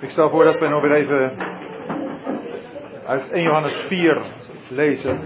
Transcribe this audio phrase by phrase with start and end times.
[0.00, 1.32] Ik stel voor dat we nog weer even
[3.06, 4.22] uit 1 Johannes 4
[4.68, 5.20] lezen.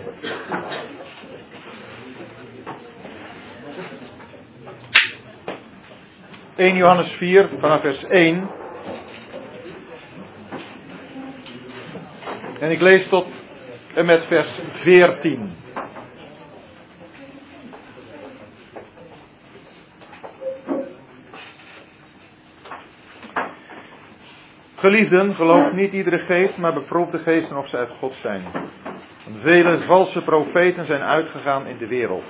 [6.57, 8.49] ...1 Johannes 4 vanaf vers 1...
[12.61, 13.27] En ik lees tot
[13.95, 15.64] en met vers 14.
[24.85, 28.43] Geliefden, geloof niet iedere geest, maar beproef de geesten of ze uit God zijn.
[29.41, 32.25] Vele valse profeten zijn uitgegaan in de wereld.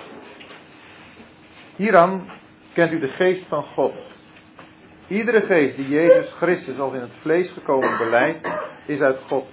[1.76, 2.30] Hieraan
[2.72, 3.92] kent u de geest van God.
[5.08, 8.48] Iedere geest die Jezus Christus als in het vlees gekomen beleidt,
[8.86, 9.46] is uit God.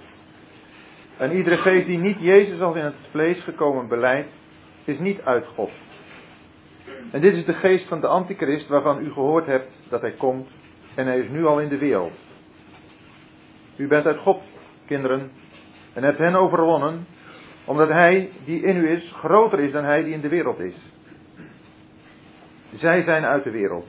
[1.16, 4.32] En iedere geest die niet Jezus als in het vlees gekomen beleidt,
[4.84, 5.70] is niet uit God.
[7.12, 10.50] En dit is de geest van de antichrist waarvan u gehoord hebt dat hij komt
[10.94, 12.30] en hij is nu al in de wereld.
[13.76, 14.42] U bent uit God,
[14.86, 15.30] kinderen,
[15.92, 17.06] en hebt hen overwonnen,
[17.64, 20.92] omdat hij die in u is groter is dan hij die in de wereld is.
[22.72, 23.86] Zij zijn uit de wereld.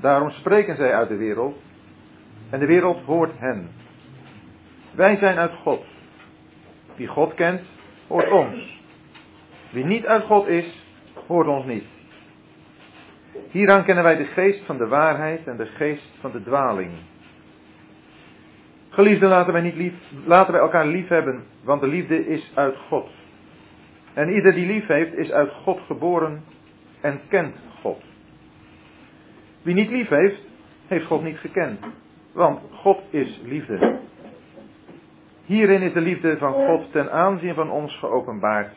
[0.00, 1.56] Daarom spreken zij uit de wereld
[2.50, 3.70] en de wereld hoort hen.
[4.94, 5.84] Wij zijn uit God.
[6.96, 7.62] Wie God kent,
[8.08, 8.80] hoort ons.
[9.70, 10.84] Wie niet uit God is,
[11.26, 11.86] hoort ons niet.
[13.50, 16.90] Hieraan kennen wij de geest van de waarheid en de geest van de dwaling.
[18.98, 19.94] Geliefden, laten wij, niet lief,
[20.26, 23.08] laten wij elkaar lief hebben, want de liefde is uit God.
[24.14, 26.44] En ieder die lief heeft, is uit God geboren
[27.00, 28.02] en kent God.
[29.62, 30.46] Wie niet lief heeft,
[30.86, 31.80] heeft God niet gekend,
[32.32, 33.98] want God is liefde.
[35.44, 38.76] Hierin is de liefde van God ten aanzien van ons geopenbaard.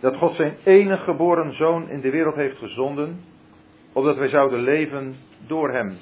[0.00, 3.20] Dat God zijn enige geboren zoon in de wereld heeft gezonden,
[3.92, 5.14] opdat wij zouden leven
[5.46, 5.96] door hem.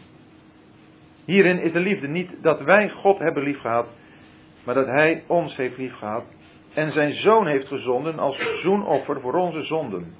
[1.28, 3.86] Hierin is de liefde niet dat wij God hebben liefgehad,
[4.64, 6.24] maar dat hij ons heeft liefgehad
[6.74, 10.14] en zijn zoon heeft gezonden als zoenoffer voor onze zonden.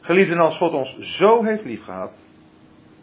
[0.00, 2.12] Geliefden, als God ons zo heeft liefgehad,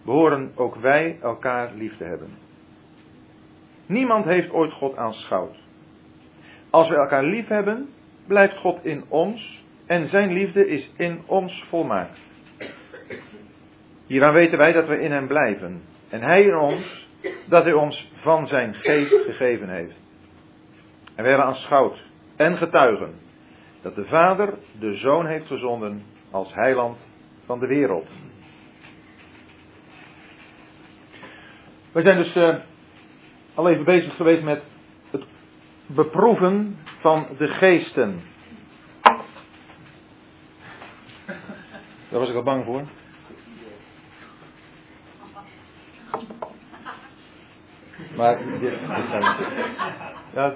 [0.05, 2.29] behoren ook wij elkaar lief te hebben.
[3.85, 5.55] Niemand heeft ooit God aanschouwd.
[6.69, 7.89] Als we elkaar lief hebben,
[8.27, 12.28] blijft God in ons en zijn liefde is in ons volmaakt.
[14.09, 17.07] Hieraan weten wij dat we in hem blijven en hij in ons,
[17.45, 19.95] dat hij ons van zijn geest gegeven heeft.
[21.15, 22.03] En we hebben aanschouwd
[22.35, 23.13] en getuigen
[23.81, 26.97] dat de Vader de Zoon heeft gezonden als heiland
[27.45, 28.07] van de wereld.
[31.91, 32.55] We zijn dus uh,
[33.53, 34.63] al even bezig geweest met
[35.11, 35.23] het
[35.85, 38.21] beproeven van de geesten.
[42.09, 42.83] Daar was ik al bang voor.
[48.19, 48.73] Maar dit, dit
[50.33, 50.53] Ja, dat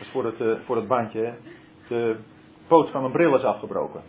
[0.00, 1.32] is voor het, uh, voor het bandje.
[1.88, 2.16] De
[2.66, 4.02] poot van mijn bril is afgebroken.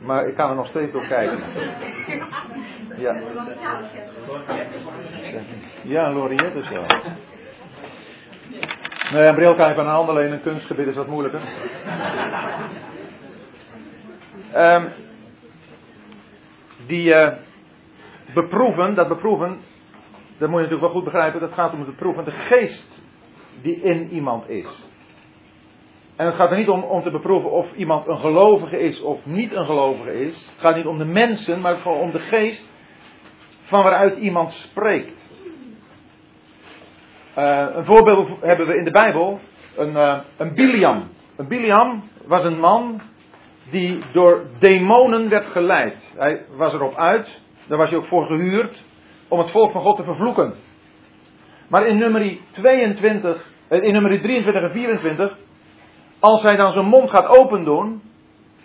[0.00, 1.38] Maar ik kan er nog steeds door kijken.
[2.96, 3.16] Ja.
[5.82, 6.86] Ja, Loriette is wel.
[9.12, 11.40] Nee, een bril kan je van een hand alleen, een kunstgebied is wat moeilijker.
[14.56, 14.88] Um,
[16.86, 17.28] die uh,
[18.34, 19.58] beproeven, dat beproeven,
[20.38, 23.00] dat moet je natuurlijk wel goed begrijpen, dat gaat om het beproeven de geest
[23.62, 24.88] die in iemand is.
[26.16, 29.26] En het gaat er niet om, om te beproeven of iemand een gelovige is of
[29.26, 30.34] niet een gelovige is.
[30.34, 32.68] Het gaat niet om de mensen, maar vooral om de geest
[33.62, 35.18] van waaruit iemand spreekt.
[37.38, 39.40] Uh, een voorbeeld hebben we in de Bijbel.
[39.76, 41.08] Een, uh, een Biliam.
[41.36, 43.00] Een Biliam was een man
[43.70, 46.12] die door demonen werd geleid.
[46.16, 47.40] Hij was erop uit,
[47.70, 48.82] daar was hij ook voor gehuurd,
[49.28, 50.54] om het volk van God te vervloeken.
[51.68, 55.36] Maar in nummer 22, eh, in nummer 23 en 24
[56.18, 58.02] als hij dan zijn mond gaat opendoen,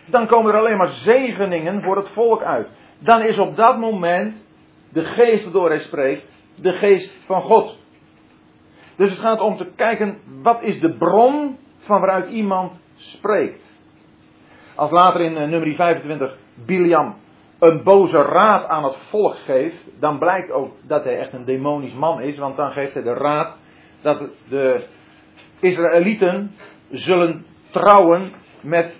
[0.06, 2.68] dan komen er alleen maar zegeningen voor het volk uit.
[3.00, 4.36] Dan is op dat moment
[4.90, 6.26] de geest waardoor hij spreekt,
[6.56, 7.78] de geest van God.
[8.96, 13.62] Dus het gaat om te kijken, wat is de bron van waaruit iemand spreekt.
[14.76, 17.16] Als later in uh, nummer 25 Biliam
[17.66, 21.94] een boze raad aan het volk geeft, dan blijkt ook dat hij echt een demonisch
[21.94, 23.58] man is, want dan geeft hij de raad
[24.02, 24.86] dat de
[25.60, 26.52] Israëlieten
[26.92, 28.32] zullen trouwen
[28.62, 29.00] met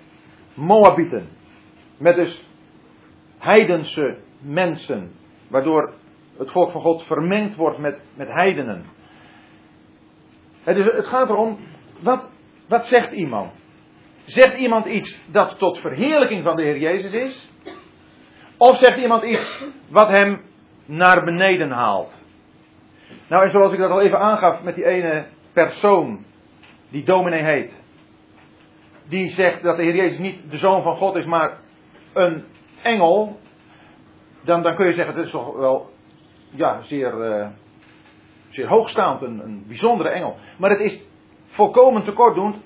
[0.54, 1.28] Moabieten.
[1.98, 2.44] Met dus
[3.38, 5.12] heidense mensen.
[5.48, 5.92] Waardoor
[6.38, 8.84] het volk van God vermengd wordt met, met heidenen.
[10.62, 11.58] Het, is, het gaat erom,
[12.00, 12.24] wat,
[12.68, 13.52] wat zegt iemand?
[14.24, 17.50] Zegt iemand iets dat tot verheerlijking van de Heer Jezus is?
[18.56, 20.40] Of zegt iemand iets wat hem
[20.84, 22.12] naar beneden haalt.
[23.28, 26.24] Nou, en zoals ik dat al even aangaf met die ene persoon,
[26.88, 27.82] die dominee heet.
[29.08, 31.58] Die zegt dat de Heer Jezus niet de Zoon van God is, maar
[32.12, 32.44] een
[32.82, 33.38] engel.
[34.44, 35.90] Dan, dan kun je zeggen, dat is toch wel
[36.50, 37.46] ja, zeer, uh,
[38.50, 40.36] zeer hoogstaand, een, een bijzondere engel.
[40.58, 41.00] Maar het is
[41.46, 42.56] volkomen tekortdoend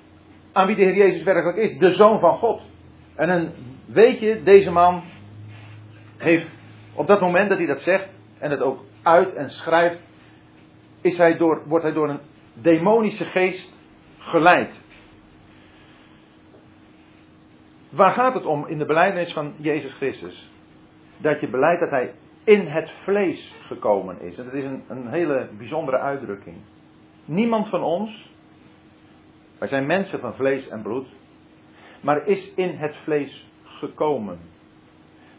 [0.53, 2.61] aan wie de Heer Jezus werkelijk is, de Zoon van God.
[3.15, 3.51] En dan
[3.87, 5.03] weet je, deze man
[6.21, 6.49] heeft
[6.95, 8.09] op dat moment dat hij dat zegt
[8.39, 10.01] en het ook uit en schrijft,
[11.01, 12.21] is hij door, wordt hij door een
[12.55, 13.75] demonische geest
[14.19, 14.71] geleid.
[17.91, 20.51] Waar gaat het om in de belijdenis van Jezus Christus?
[21.17, 22.15] Dat je beleidt dat hij
[22.45, 24.39] in het vlees gekomen is.
[24.39, 26.57] En dat is een, een hele bijzondere uitdrukking.
[27.25, 28.31] Niemand van ons,
[29.59, 31.07] wij zijn mensen van vlees en bloed,
[32.01, 34.39] maar is in het vlees gekomen.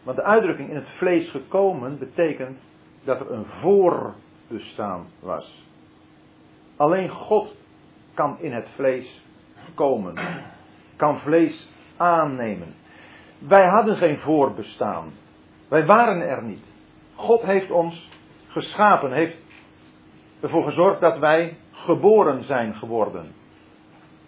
[0.02, 2.58] Want de uitdrukking in het vlees gekomen betekent
[3.04, 5.66] dat er een voorbestaan was.
[6.76, 7.54] Alleen God
[8.14, 9.24] kan in het vlees
[9.74, 10.14] komen,
[10.96, 12.74] kan vlees aannemen.
[13.38, 15.12] Wij hadden geen voorbestaan.
[15.68, 16.64] Wij waren er niet.
[17.14, 18.10] God heeft ons
[18.48, 19.44] geschapen, heeft
[20.40, 23.32] ervoor gezorgd dat wij geboren zijn geworden.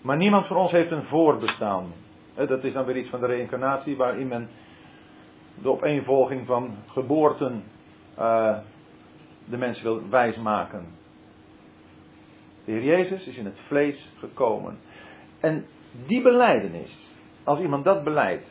[0.02, 1.92] Maar niemand van ons heeft een voorbestaan.
[2.34, 4.48] Dat is dan weer iets van de reïncarnatie, waarin men
[5.62, 7.62] de opeenvolging van geboorten
[8.18, 8.58] uh,
[9.44, 10.86] de mens wil wijsmaken.
[12.64, 14.78] De Heer Jezus is in het vlees gekomen.
[15.40, 15.66] En
[16.06, 17.14] die beleidenis,
[17.44, 18.46] als iemand dat beleidt,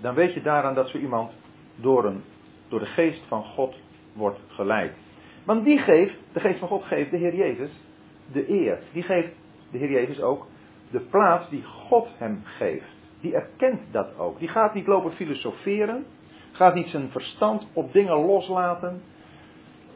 [0.00, 1.32] dan weet je daaraan dat zo iemand
[1.76, 2.22] door, een,
[2.68, 3.74] door de geest van God
[4.12, 4.92] wordt geleid.
[5.44, 7.70] Want die geeft, de geest van God geeft de Heer Jezus
[8.32, 8.78] de eer.
[8.92, 9.32] Die geeft
[9.70, 10.46] de Heer Jezus ook
[10.90, 12.92] de plaats die God hem geeft.
[13.20, 14.38] Die erkent dat ook.
[14.38, 16.04] Die gaat niet lopen filosoferen.
[16.54, 19.02] Gaat niet zijn verstand op dingen loslaten.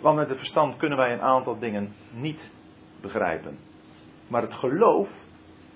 [0.01, 2.41] Want met het verstand kunnen wij een aantal dingen niet
[3.01, 3.59] begrijpen.
[4.29, 5.09] Maar het geloof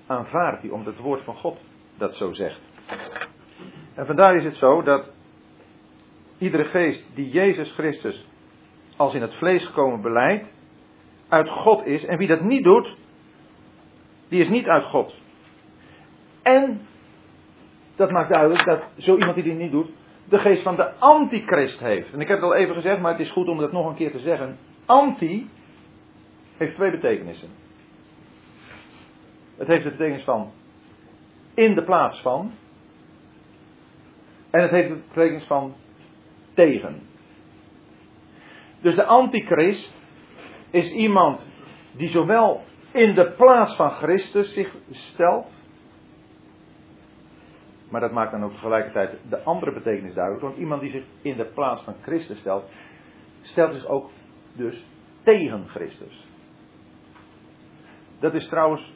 [0.06, 1.58] aanvaardt hij, omdat het woord van God
[1.98, 2.60] dat zo zegt.
[3.94, 5.10] En vandaar is het zo dat
[6.38, 8.26] iedere geest die Jezus Christus
[8.96, 10.52] als in het vlees gekomen beleidt,
[11.28, 12.04] uit God is.
[12.04, 12.96] En wie dat niet doet,
[14.28, 15.14] die is niet uit God.
[16.42, 16.80] En
[17.96, 19.90] dat maakt duidelijk dat zo iemand die dit niet doet,
[20.24, 22.12] de geest van de antichrist heeft.
[22.12, 23.94] En ik heb het al even gezegd, maar het is goed om dat nog een
[23.94, 24.58] keer te zeggen.
[24.86, 25.50] Anti
[26.56, 27.48] heeft twee betekenissen.
[29.56, 30.52] Het heeft de betekenis van
[31.54, 32.52] in de plaats van.
[34.50, 35.74] En het heeft de betekenis van
[36.54, 37.00] tegen.
[38.80, 39.94] Dus de antichrist
[40.70, 41.46] is iemand
[41.96, 45.61] die zowel in de plaats van Christus zich stelt.
[47.92, 50.44] Maar dat maakt dan ook tegelijkertijd de andere betekenis duidelijk.
[50.44, 52.64] Want iemand die zich in de plaats van Christus stelt,
[53.40, 54.10] stelt zich ook
[54.52, 54.84] dus
[55.22, 56.26] tegen Christus.
[58.20, 58.92] Dat is trouwens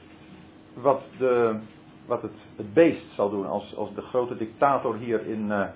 [0.75, 1.60] wat, de,
[2.06, 5.66] wat het, het beest zal doen als, als de grote dictator hier in uh,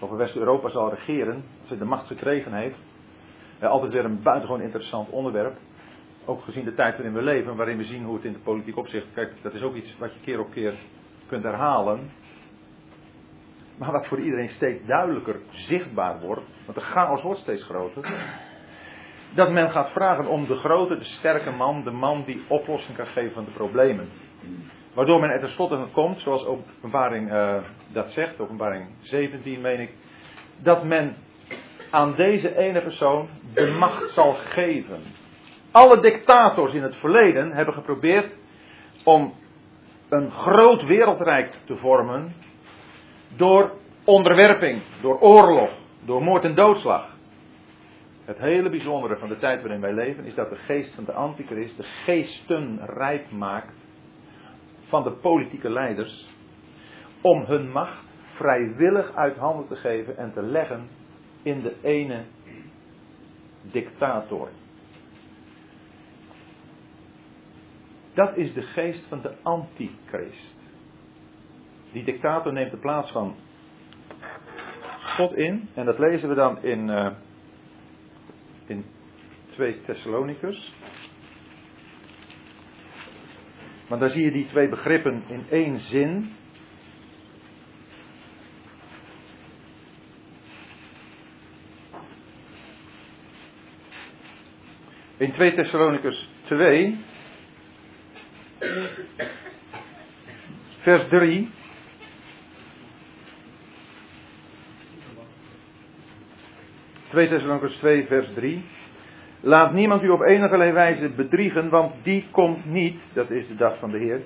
[0.00, 1.44] over West-Europa zal regeren.
[1.60, 2.78] Als hij de macht gekregen heeft.
[3.60, 5.56] Altijd weer een buitengewoon interessant onderwerp.
[6.24, 8.76] Ook gezien de tijd waarin we leven, waarin we zien hoe het in de politiek
[8.76, 9.06] opzicht.
[9.14, 10.74] Kijk, dat is ook iets wat je keer op keer
[11.26, 12.10] kunt herhalen.
[13.80, 16.42] Maar wat voor iedereen steeds duidelijker zichtbaar wordt.
[16.64, 18.12] Want de chaos wordt steeds groter.
[19.34, 23.06] Dat men gaat vragen om de grote, de sterke man, de man die oplossing kan
[23.06, 24.08] geven van de problemen.
[24.94, 27.56] Waardoor men er tenslotte komt, zoals openbaring uh,
[27.92, 29.92] dat zegt, openbaring 17 meen ik,
[30.62, 31.16] dat men
[31.90, 35.00] aan deze ene persoon de macht zal geven.
[35.70, 38.32] Alle dictators in het verleden hebben geprobeerd
[39.04, 39.34] om
[40.08, 42.34] een groot wereldrijk te vormen
[43.36, 43.72] door
[44.04, 45.70] onderwerping, door oorlog,
[46.04, 47.16] door moord en doodslag.
[48.24, 51.12] Het hele bijzondere van de tijd waarin wij leven is dat de geest van de
[51.12, 53.74] antichrist de geesten rijp maakt
[54.88, 56.28] van de politieke leiders
[57.20, 60.88] om hun macht vrijwillig uit handen te geven en te leggen
[61.42, 62.24] in de ene
[63.62, 64.48] dictator.
[68.14, 70.59] Dat is de geest van de antichrist.
[71.92, 73.36] Die dictator neemt de plaats van
[75.16, 75.68] God in.
[75.74, 77.10] En dat lezen we dan in, uh,
[78.66, 78.84] in
[79.50, 80.74] 2 Thessalonicus.
[83.88, 86.32] Want daar zie je die twee begrippen in één zin.
[95.16, 96.98] In 2 Thessalonicus 2,
[100.80, 101.50] vers 3.
[107.10, 108.64] 2 Thessalonians 2 vers 3.
[109.40, 113.78] Laat niemand u op enige wijze bedriegen, want die komt niet, dat is de dag
[113.78, 114.20] van de Heer,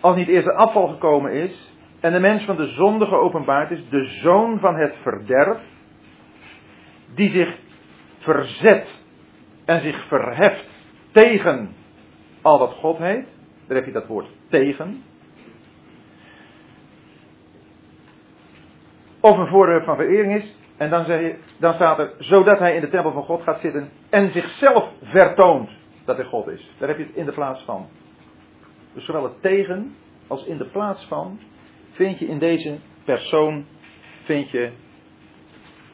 [0.00, 3.88] als niet eerst de afval gekomen is en de mens van de zonde geopenbaard is,
[3.88, 5.58] de zoon van het verderf,
[7.14, 7.58] die zich
[8.18, 9.04] verzet
[9.64, 11.74] en zich verheft tegen
[12.42, 13.26] al wat God heet.
[13.66, 15.02] Daar heb je dat woord tegen.
[19.20, 20.58] Of een voorwerp van verering is.
[20.76, 23.60] En dan, zeg je, dan staat er, zodat hij in de tempel van God gaat
[23.60, 25.70] zitten en zichzelf vertoont
[26.04, 26.70] dat hij God is.
[26.78, 27.88] Daar heb je het in de plaats van.
[28.94, 29.94] Dus zowel het tegen
[30.26, 31.40] als in de plaats van
[31.90, 33.66] vind je in deze persoon
[34.24, 34.72] vind je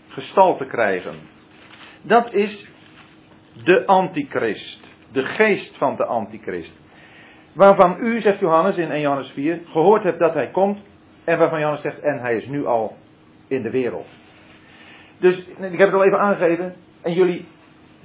[0.09, 1.15] gestalte krijgen.
[2.03, 2.71] Dat is
[3.65, 4.89] de antichrist.
[5.13, 6.81] De geest van de antichrist.
[7.53, 10.79] Waarvan u, zegt Johannes in 1 Johannes 4, gehoord hebt dat hij komt.
[11.25, 12.97] En waarvan Johannes zegt, en hij is nu al
[13.49, 14.07] in de wereld.
[15.21, 16.75] Dus ik heb het al even aangegeven.
[17.03, 17.47] En jullie,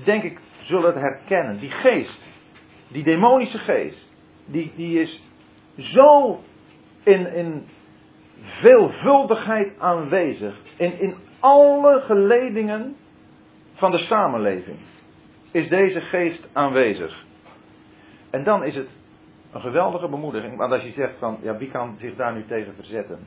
[0.03, 1.59] denk ik, zullen het herkennen.
[1.59, 2.23] Die geest,
[2.87, 4.13] die demonische geest,
[4.45, 5.23] die, die is
[5.77, 6.39] zo
[7.03, 7.67] in, in
[8.41, 10.55] veelvuldigheid aanwezig.
[10.77, 12.95] In, in alle geledingen
[13.73, 14.77] van de samenleving
[15.51, 17.25] is deze geest aanwezig.
[18.29, 18.87] En dan is het
[19.51, 20.57] een geweldige bemoediging.
[20.57, 23.19] Want als je zegt van, ja, wie kan zich daar nu tegen verzetten?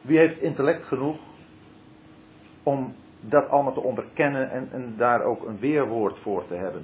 [0.00, 1.18] Wie heeft intellect genoeg
[2.66, 6.82] om dat allemaal te onderkennen en, en daar ook een weerwoord voor te hebben?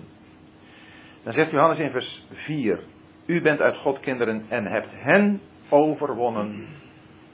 [1.22, 2.80] Dan zegt Johannes in vers 4:
[3.26, 6.66] U bent uit God kinderen en hebt hen overwonnen,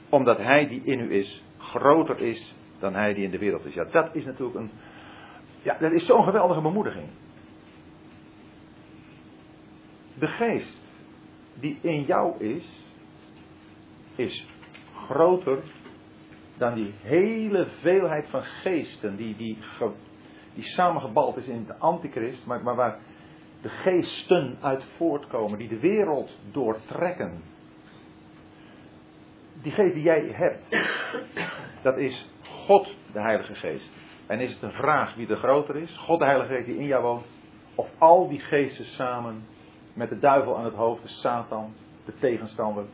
[0.09, 3.73] omdat hij die in u is groter is dan hij die in de wereld is.
[3.73, 4.71] Ja, dat is natuurlijk een.
[5.61, 7.07] Ja, dat is zo'n geweldige bemoediging.
[10.19, 10.81] De geest
[11.59, 12.63] die in jou is,
[14.15, 14.47] is
[14.95, 15.59] groter
[16.59, 19.57] dan die hele veelheid van geesten die, die,
[20.53, 22.99] die samengebald is in de antichrist, maar, maar waar
[23.61, 27.43] de geesten uit voortkomen, die de wereld doortrekken.
[29.61, 30.87] Die geest die jij hebt,
[31.81, 33.89] dat is God, de Heilige Geest.
[34.27, 35.97] En is het een vraag wie er groter is?
[35.97, 37.25] God, de Heilige Geest die in jou woont,
[37.75, 39.45] of al die geesten samen
[39.93, 41.73] met de duivel aan het hoofd, de Satan,
[42.05, 42.85] de tegenstander.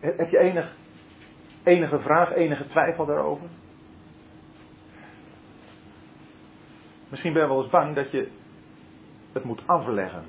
[0.00, 0.76] Heb je enig,
[1.64, 3.48] enige vraag, enige twijfel daarover?
[7.08, 8.28] Misschien ben je wel eens bang dat je
[9.32, 10.24] het moet afleggen.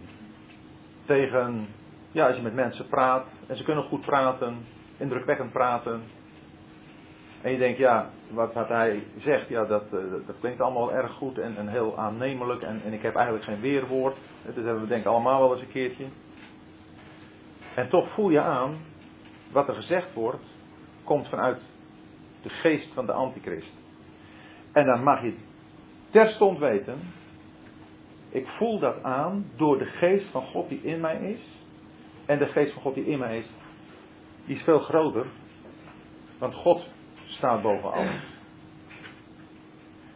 [1.05, 1.67] Tegen,
[2.11, 4.65] ja, als je met mensen praat, en ze kunnen goed praten,
[4.97, 6.01] indrukwekkend praten.
[7.41, 11.37] En je denkt, ja, wat, hij zegt, ja, dat, eh, dat klinkt allemaal erg goed
[11.37, 12.61] en, en heel aannemelijk.
[12.61, 14.15] En, en ik heb eigenlijk geen weerwoord.
[14.45, 16.05] Dat hebben we denk ik allemaal wel eens een keertje.
[17.75, 18.77] En toch voel je aan,
[19.51, 20.45] wat er gezegd wordt,
[21.03, 21.61] komt vanuit
[22.41, 23.73] de geest van de antichrist.
[24.71, 25.33] En dan mag je
[26.09, 26.99] terstond weten,
[28.29, 31.41] ik voel dat aan door de geest van God die in mij is.
[32.25, 33.51] En de geest van God die in mij is,
[34.45, 35.25] die is veel groter.
[36.37, 36.89] Want God
[37.25, 38.21] staat boven alles.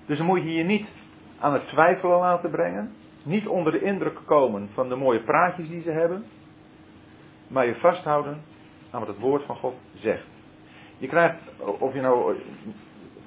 [0.05, 0.87] Dus dan moet je je niet
[1.39, 2.93] aan het twijfelen laten brengen.
[3.23, 6.25] Niet onder de indruk komen van de mooie praatjes die ze hebben.
[7.47, 8.41] Maar je vasthouden
[8.91, 10.36] aan wat het woord van God zegt.
[10.97, 11.39] Je krijgt,
[11.79, 12.35] of je nou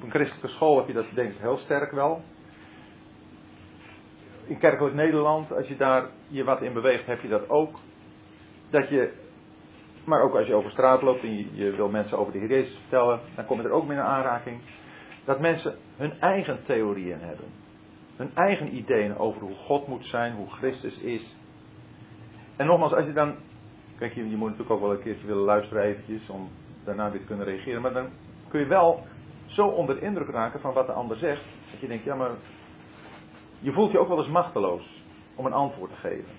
[0.01, 2.23] op een christelijke school heb je dat denk ik heel sterk wel.
[4.47, 7.79] In kerkelijk Nederland, als je daar je wat in beweegt, heb je dat ook.
[8.71, 9.13] Dat je,
[10.05, 12.79] maar ook als je over straat loopt en je, wil mensen over de Heer Jezus
[12.79, 14.61] vertellen, dan kom je er ook mee in aanraking.
[15.25, 17.47] Dat mensen hun eigen theorieën hebben.
[18.17, 21.37] Hun eigen ideeën over hoe God moet zijn, hoe Christus is.
[22.57, 23.35] En nogmaals, als je dan.
[23.99, 26.49] Kijk, je, je moet natuurlijk ook wel een keertje willen luisteren eventjes om
[26.85, 27.83] daarna weer kunnen reageren.
[27.83, 28.09] Maar dan
[28.49, 29.07] kun je wel
[29.47, 31.45] zo onder de indruk raken van wat de ander zegt.
[31.71, 32.31] Dat je denkt, ja maar.
[33.61, 35.03] Je voelt je ook wel eens machteloos
[35.35, 36.35] om een antwoord te geven.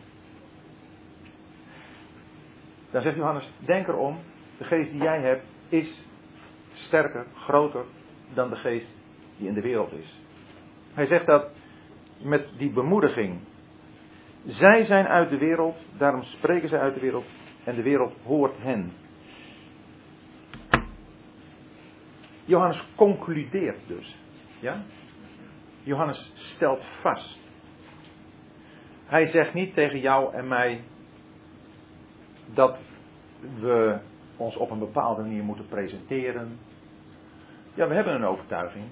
[2.91, 4.17] Dan zegt Johannes, denk erom,
[4.57, 6.07] de geest die jij hebt is
[6.73, 7.83] sterker, groter
[8.33, 8.95] dan de geest
[9.37, 10.21] die in de wereld is.
[10.93, 11.49] Hij zegt dat
[12.17, 13.39] met die bemoediging.
[14.45, 17.25] Zij zijn uit de wereld, daarom spreken zij uit de wereld
[17.63, 18.91] en de wereld hoort hen.
[22.51, 24.17] Johannes concludeert dus.
[24.59, 24.81] Ja?
[25.83, 27.39] Johannes stelt vast.
[29.05, 30.83] Hij zegt niet tegen jou en mij
[32.53, 32.79] dat
[33.59, 33.99] we
[34.37, 36.59] ons op een bepaalde manier moeten presenteren.
[37.73, 38.85] Ja, we hebben een overtuiging.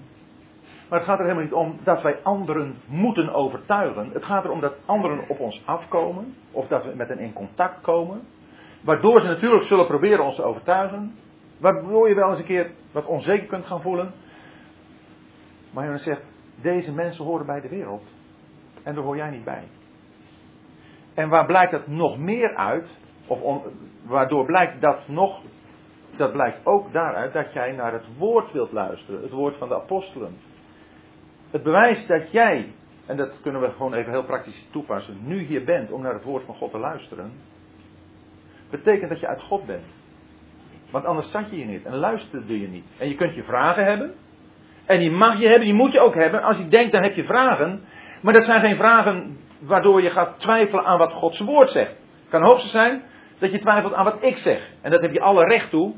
[0.88, 4.10] Maar het gaat er helemaal niet om dat wij anderen moeten overtuigen.
[4.12, 6.34] Het gaat erom dat anderen op ons afkomen.
[6.50, 8.20] Of dat we met hen in contact komen.
[8.80, 11.14] Waardoor ze natuurlijk zullen proberen ons te overtuigen.
[11.60, 14.12] Waardoor je wel eens een keer wat onzeker kunt gaan voelen.
[15.70, 16.22] Maar Johannes zegt,
[16.60, 18.02] deze mensen horen bij de wereld.
[18.82, 19.64] En daar hoor jij niet bij.
[21.14, 22.88] En waar blijkt dat nog meer uit?
[23.26, 23.62] Of
[24.06, 25.40] waardoor blijkt dat nog?
[26.16, 29.22] Dat blijkt ook daaruit dat jij naar het woord wilt luisteren.
[29.22, 30.36] Het woord van de apostelen.
[31.50, 32.72] Het bewijs dat jij,
[33.06, 36.24] en dat kunnen we gewoon even heel praktisch toepassen, nu hier bent om naar het
[36.24, 37.32] woord van God te luisteren.
[38.70, 39.99] Betekent dat je uit God bent.
[40.90, 42.84] Want anders zat je hier niet en luisterde je niet.
[42.98, 44.14] En je kunt je vragen hebben.
[44.86, 46.42] En die mag je hebben, die moet je ook hebben.
[46.42, 47.84] Als je denkt, dan heb je vragen.
[48.20, 51.90] Maar dat zijn geen vragen waardoor je gaat twijfelen aan wat Gods woord zegt.
[51.90, 53.02] Het kan hoogstens zijn
[53.38, 54.70] dat je twijfelt aan wat ik zeg.
[54.82, 55.94] En dat heb je alle recht toe.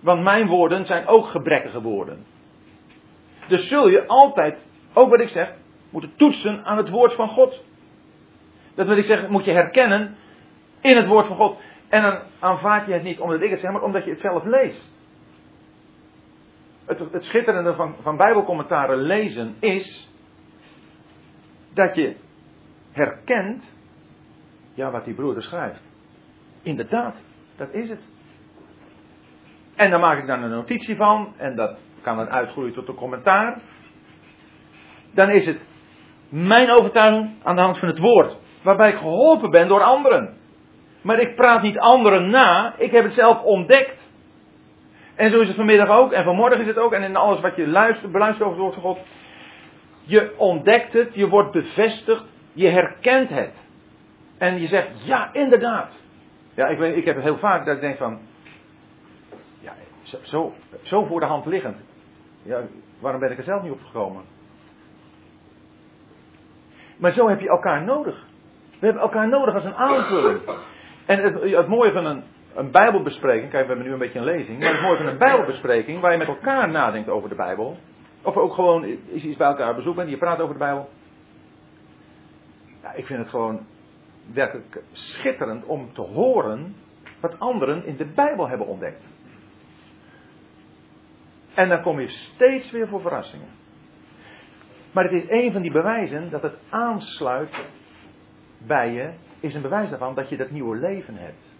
[0.00, 2.24] Want mijn woorden zijn ook gebrekkige woorden.
[3.48, 5.52] Dus zul je altijd, ook wat ik zeg,
[5.90, 7.64] moeten toetsen aan het woord van God.
[8.74, 10.16] Dat wil ik zeggen, moet je herkennen
[10.80, 11.60] in het woord van God.
[11.92, 14.44] En dan aanvaard je het niet omdat ik het zeg, maar omdat je het zelf
[14.44, 14.92] leest.
[16.84, 20.10] Het, het schitterende van, van Bijbelcommentaren lezen is
[21.74, 22.16] dat je
[22.92, 23.74] herkent
[24.74, 25.82] ja, wat die broeder schrijft.
[26.62, 27.14] Inderdaad,
[27.56, 28.00] dat is het.
[29.76, 32.94] En dan maak ik dan een notitie van en dat kan dan uitgroeien tot een
[32.94, 33.60] commentaar.
[35.14, 35.60] Dan is het
[36.28, 40.40] mijn overtuiging aan de hand van het woord, waarbij ik geholpen ben door anderen.
[41.02, 44.10] Maar ik praat niet anderen na, ik heb het zelf ontdekt.
[45.14, 47.56] En zo is het vanmiddag ook, en vanmorgen is het ook, en in alles wat
[47.56, 49.06] je luistert, beluistert over het woord van God.
[50.04, 53.68] Je ontdekt het, je wordt bevestigd, je herkent het.
[54.38, 56.02] En je zegt, ja, inderdaad.
[56.54, 58.18] Ja, ik, weet, ik heb het heel vaak dat ik denk van,
[59.60, 59.72] ja,
[60.22, 61.76] zo, zo voor de hand liggend.
[62.42, 62.60] Ja,
[63.00, 64.22] waarom ben ik er zelf niet op gekomen?
[66.96, 68.24] Maar zo heb je elkaar nodig.
[68.78, 70.40] We hebben elkaar nodig als een aanvulling.
[71.06, 72.22] En het, het mooie van een,
[72.54, 75.18] een Bijbelbespreking, kijk, we hebben nu een beetje een lezing, maar het mooie van een
[75.18, 77.76] Bijbelbespreking, waar je met elkaar nadenkt over de Bijbel,
[78.22, 80.88] of ook gewoon is iets bij elkaar bezoek bent, je praat over de Bijbel.
[82.94, 83.66] Ik vind het gewoon
[84.32, 86.74] werkelijk schitterend om te horen
[87.20, 89.02] wat anderen in de Bijbel hebben ontdekt.
[91.54, 93.48] En dan kom je steeds weer voor verrassingen.
[94.92, 97.64] Maar het is een van die bewijzen dat het aansluit
[98.58, 99.12] bij je,
[99.42, 101.52] is een bewijs daarvan dat je dat nieuwe leven hebt.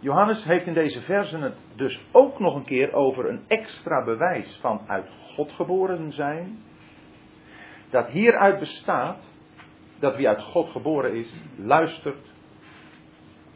[0.00, 4.58] Johannes heeft in deze versen het dus ook nog een keer over een extra bewijs
[4.60, 6.58] van uit God geboren zijn.
[7.90, 9.36] Dat hieruit bestaat
[9.98, 12.32] dat wie uit God geboren is, luistert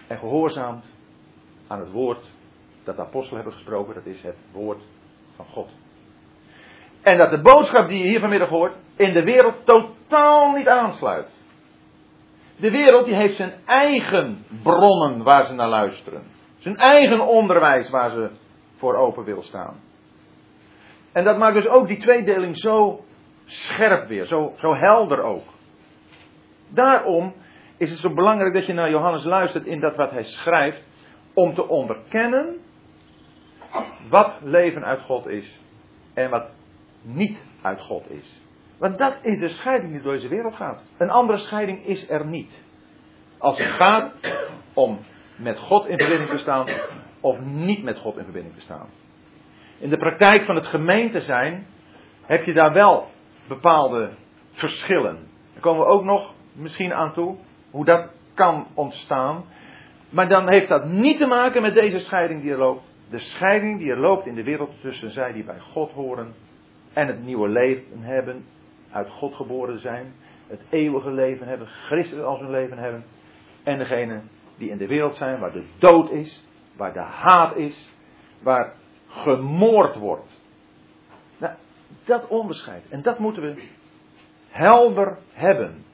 [0.06, 0.84] en gehoorzaamt
[1.66, 2.30] aan het woord
[2.84, 3.94] dat de apostelen hebben gesproken.
[3.94, 4.82] Dat is het woord
[5.36, 5.70] van God.
[7.02, 11.28] En dat de boodschap die je hier vanmiddag hoort in de wereld totaal niet aansluit.
[12.62, 16.22] De wereld die heeft zijn eigen bronnen waar ze naar luisteren.
[16.58, 18.30] Zijn eigen onderwijs waar ze
[18.76, 19.80] voor open wil staan.
[21.12, 23.04] En dat maakt dus ook die tweedeling zo
[23.44, 25.44] scherp weer, zo, zo helder ook.
[26.68, 27.34] Daarom
[27.76, 30.82] is het zo belangrijk dat je naar Johannes luistert in dat wat hij schrijft,
[31.34, 32.56] om te onderkennen
[34.08, 35.60] wat leven uit God is
[36.14, 36.46] en wat
[37.02, 38.41] niet uit God is.
[38.82, 40.82] Want dat is de scheiding die door deze wereld gaat.
[40.98, 42.62] Een andere scheiding is er niet.
[43.38, 44.12] Als het gaat
[44.72, 44.98] om
[45.36, 46.66] met God in verbinding te staan
[47.20, 48.86] of niet met God in verbinding te staan.
[49.78, 51.66] In de praktijk van het gemeente zijn
[52.26, 53.08] heb je daar wel
[53.48, 54.10] bepaalde
[54.52, 55.18] verschillen.
[55.52, 57.36] Daar komen we ook nog misschien aan toe,
[57.70, 59.44] hoe dat kan ontstaan.
[60.08, 62.82] Maar dan heeft dat niet te maken met deze scheiding die er loopt.
[63.10, 66.34] De scheiding die er loopt in de wereld tussen zij die bij God horen
[66.92, 68.44] en het nieuwe leven hebben,
[68.92, 70.14] uit God geboren zijn,
[70.46, 73.04] het eeuwige leven hebben, Christus als hun leven hebben,
[73.62, 74.20] en degene
[74.56, 76.44] die in de wereld zijn waar de dood is,
[76.76, 77.88] waar de haat is,
[78.42, 78.74] waar
[79.06, 80.40] gemoord wordt.
[81.38, 81.54] Nou,
[82.04, 82.82] dat onderscheid.
[82.88, 83.68] En dat moeten we
[84.48, 85.84] helder hebben.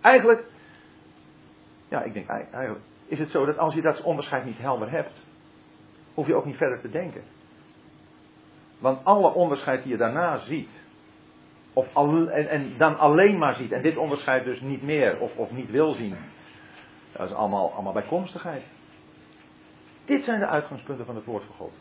[0.00, 0.44] Eigenlijk,
[1.88, 2.28] ja, ik denk
[3.06, 5.26] is het zo dat als je dat onderscheid niet helder hebt,
[6.14, 7.22] hoef je ook niet verder te denken.
[8.78, 10.70] Want alle onderscheid die je daarna ziet,
[11.72, 15.36] of al, en, en, dan alleen maar ziet, en dit onderscheid dus niet meer of,
[15.36, 16.16] of niet wil zien,
[17.12, 18.62] dat is allemaal, allemaal bijkomstigheid.
[20.04, 21.72] Dit zijn de uitgangspunten van het woord van God.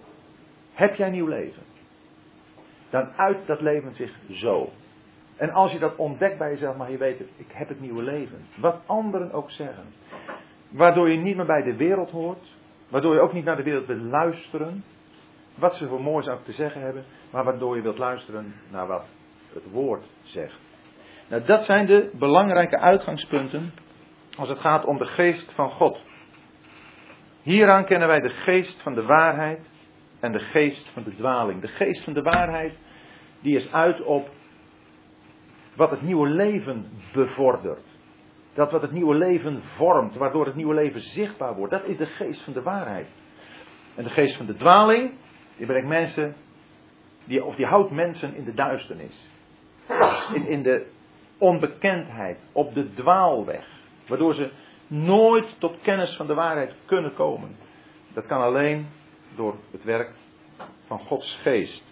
[0.74, 1.64] Heb jij nieuw leven?
[2.90, 4.70] Dan uit dat leven zich zo.
[5.36, 8.46] En als je dat ontdekt bij jezelf, mag je weten, ik heb het nieuwe leven.
[8.56, 9.86] Wat anderen ook zeggen.
[10.70, 12.58] Waardoor je niet meer bij de wereld hoort.
[12.90, 14.84] Waardoor je ook niet naar de wereld wilt luisteren.
[15.56, 17.04] Wat ze voor moois ook te zeggen hebben.
[17.32, 19.06] Maar waardoor je wilt luisteren naar wat
[19.54, 20.60] het woord zegt.
[21.30, 23.74] Nou, dat zijn de belangrijke uitgangspunten
[24.38, 26.00] als het gaat om de geest van God.
[27.42, 29.70] Hieraan kennen wij de geest van de waarheid
[30.20, 31.62] en de geest van de dwaling.
[31.62, 32.78] De geest van de waarheid,
[33.42, 34.30] die is uit op
[35.76, 37.86] wat het nieuwe leven bevordert.
[38.54, 41.74] Dat wat het nieuwe leven vormt, waardoor het nieuwe leven zichtbaar wordt.
[41.74, 43.08] Dat is de geest van de waarheid.
[43.96, 45.12] En de geest van de dwaling,
[45.58, 46.36] die brengt mensen,
[47.26, 49.30] die, of die houdt mensen in de duisternis.
[50.34, 50.86] In, in de
[51.38, 53.66] onbekendheid, op de dwaalweg.
[54.08, 54.50] Waardoor ze
[54.88, 57.56] nooit tot kennis van de waarheid kunnen komen.
[58.14, 58.88] Dat kan alleen
[59.36, 60.10] door het werk
[60.88, 61.84] van Gods geest.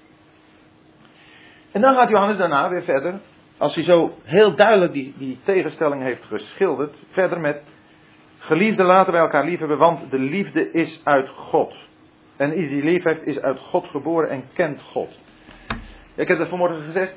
[1.71, 3.19] En dan gaat Johannes daarna weer verder,
[3.57, 7.61] als hij zo heel duidelijk die, die tegenstelling heeft geschilderd, verder met
[8.39, 11.73] Geliefde, laten wij elkaar lief hebben, want de liefde is uit God.
[12.37, 15.19] En is die lief heeft, is uit God geboren en kent God.
[16.15, 17.13] Ik heb dat vanmorgen gezegd.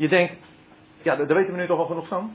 [0.00, 0.34] Je denkt,
[1.02, 2.32] ja, daar weten we nu toch al genoeg van.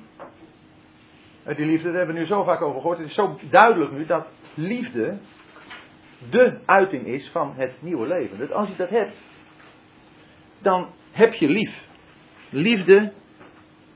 [1.44, 2.98] Die liefde, daar hebben we nu zo vaak over gehoord.
[2.98, 5.18] Het is zo duidelijk nu dat liefde
[6.30, 8.38] de uiting is van het nieuwe leven.
[8.38, 9.16] Dat als je dat hebt,
[10.60, 11.88] dan heb je lief.
[12.50, 13.14] Liefde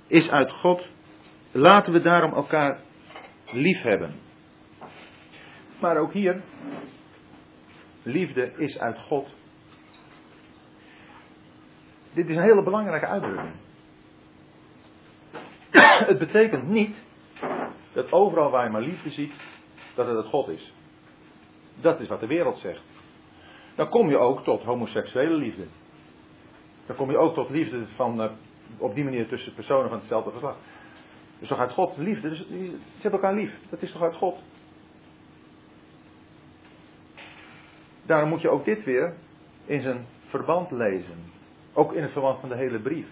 [0.08, 0.88] is uit God.
[1.52, 2.80] Laten we daarom elkaar
[3.46, 4.14] lief hebben.
[5.80, 6.42] Maar ook hier,
[8.04, 9.39] liefde is uit God.
[12.14, 13.54] Dit is een hele belangrijke uitdrukking.
[16.10, 16.96] Het betekent niet
[17.94, 19.34] dat overal waar je maar liefde ziet,
[19.96, 20.74] dat het het God is.
[21.82, 22.82] Dat is wat de wereld zegt.
[23.76, 25.66] Dan kom je ook tot homoseksuele liefde.
[26.86, 28.32] Dan kom je ook tot liefde van, uh,
[28.78, 30.58] op die manier tussen personen van hetzelfde geslacht.
[31.40, 32.30] Dus toch uit God liefde.
[32.30, 33.58] Dus ze hebben elkaar lief.
[33.70, 34.38] Dat is toch uit God.
[38.06, 39.14] Daarom moet je ook dit weer
[39.66, 41.32] in zijn verband lezen.
[41.74, 43.08] Ook in het verband van de hele brief.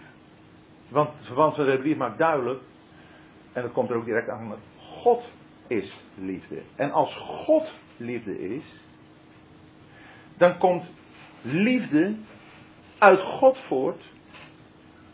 [0.89, 2.61] Want het verband van de hele brief maakt duidelijk.
[3.53, 4.55] En dat komt er ook direct aan.
[4.77, 5.23] God
[5.67, 6.61] is liefde.
[6.75, 8.63] En als God liefde is.
[10.37, 10.83] Dan komt
[11.41, 12.15] liefde
[12.97, 14.03] uit God voort.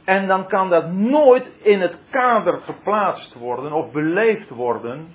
[0.04, 5.08] En dan kan dat nooit in het kader geplaatst worden of beleefd worden.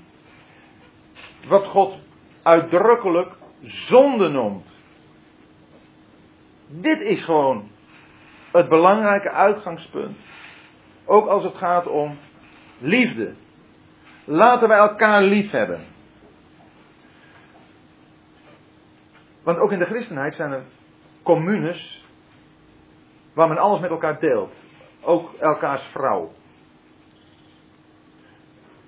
[1.48, 1.98] Wat God
[2.42, 4.66] uitdrukkelijk zonde noemt.
[6.66, 7.68] Dit is gewoon
[8.52, 10.16] het belangrijke uitgangspunt.
[11.04, 12.18] Ook als het gaat om
[12.78, 13.34] liefde.
[14.24, 15.84] Laten wij elkaar lief hebben.
[19.42, 20.62] Want ook in de christenheid zijn er
[21.22, 22.06] communes
[23.34, 24.54] waar men alles met elkaar deelt.
[25.00, 26.32] Ook elkaars vrouw.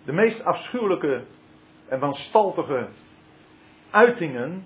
[0.04, 1.24] De meest afschuwelijke
[1.88, 2.88] en wanstaltige
[3.90, 4.64] uitingen,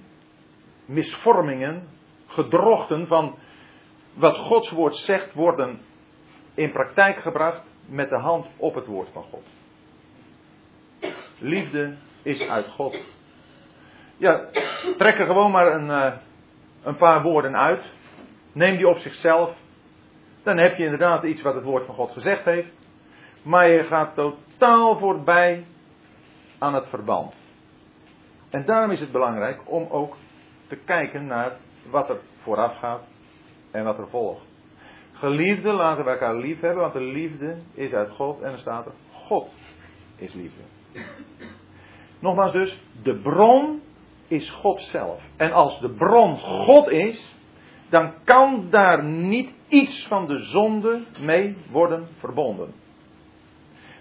[0.84, 1.88] misvormingen,
[2.26, 3.38] gedrochten van
[4.14, 5.80] wat Gods woord zegt, worden
[6.54, 9.46] in praktijk gebracht met de hand op het woord van God.
[11.38, 12.98] Liefde is uit God.
[14.16, 14.48] Ja,
[14.98, 16.12] trek er gewoon maar een, uh,
[16.82, 17.92] een paar woorden uit.
[18.52, 19.56] Neem die op zichzelf.
[20.42, 22.72] Dan heb je inderdaad iets wat het woord van God gezegd heeft.
[23.42, 25.64] Maar je gaat totaal voorbij
[26.58, 27.34] aan het verband.
[28.50, 30.16] En daarom is het belangrijk om ook
[30.66, 31.52] te kijken naar
[31.90, 33.02] wat er vooraf gaat
[33.74, 34.46] en wat er volgt.
[35.12, 38.86] Geliefde, laten we elkaar lief hebben, want de liefde is uit God en er staat
[38.86, 39.48] er: God
[40.16, 40.60] is liefde.
[42.18, 43.82] Nogmaals dus, de bron
[44.28, 45.22] is God zelf.
[45.36, 47.36] En als de bron God is,
[47.88, 52.72] dan kan daar niet iets van de zonde mee worden verbonden.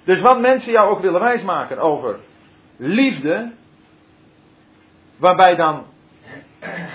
[0.04, 2.20] Dus wat mensen jou ook willen wijsmaken over
[2.78, 3.52] liefde,
[5.18, 5.86] waarbij dan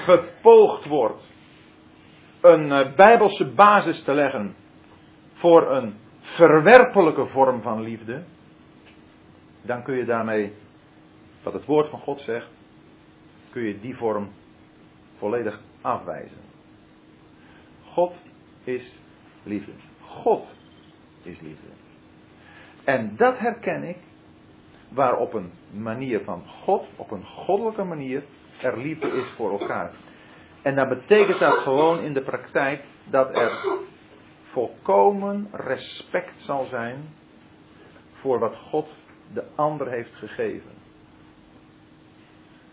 [0.05, 1.37] gepoogd wordt
[2.41, 4.55] een eh, bijbelse basis te leggen
[5.33, 8.23] voor een verwerpelijke vorm van liefde,
[9.63, 10.53] dan kun je daarmee,
[11.43, 12.49] wat het woord van God zegt,
[13.51, 14.29] kun je die vorm
[15.17, 16.41] volledig afwijzen.
[17.85, 18.15] God
[18.65, 18.99] is
[19.43, 19.73] liefde.
[20.01, 20.55] God
[21.23, 21.67] is liefde.
[22.85, 23.97] En dat herken ik
[24.89, 28.23] waar op een manier van God, op een goddelijke manier,
[28.63, 29.93] er liefde is voor elkaar.
[30.69, 33.79] En dat betekent dat gewoon in de praktijk dat er
[34.43, 37.05] volkomen respect zal zijn
[38.13, 38.89] voor wat God
[39.33, 40.71] de ander heeft gegeven.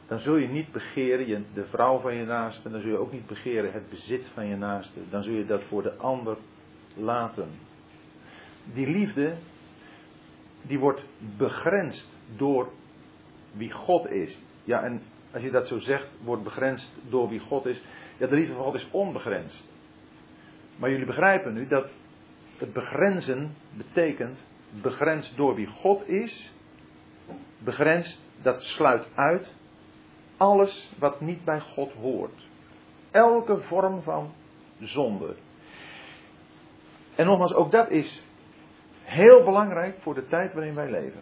[0.07, 3.27] Dan zul je niet begeren de vrouw van je naaste, dan zul je ook niet
[3.27, 4.99] begeren het bezit van je naaste.
[5.09, 6.37] Dan zul je dat voor de ander
[6.95, 7.49] laten.
[8.73, 9.35] Die liefde,
[10.61, 11.03] die wordt
[11.37, 12.69] begrensd door
[13.51, 14.39] wie God is.
[14.63, 15.01] Ja, en
[15.35, 17.81] als je dat zo zegt, wordt begrensd door wie God is.
[18.17, 19.67] Ja, de liefde van God is onbegrensd.
[20.75, 21.87] Maar jullie begrijpen nu dat
[22.57, 24.39] het begrenzen betekent
[24.81, 26.51] begrensd door wie God is.
[27.57, 29.53] Begrensd, dat sluit uit
[30.37, 32.47] alles wat niet bij God hoort.
[33.11, 34.33] Elke vorm van
[34.79, 35.35] zonde.
[37.15, 38.23] En nogmaals, ook dat is
[39.03, 41.21] heel belangrijk voor de tijd waarin wij leven.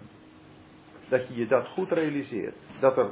[1.10, 2.56] Dat je je dat goed realiseert.
[2.80, 3.12] Dat er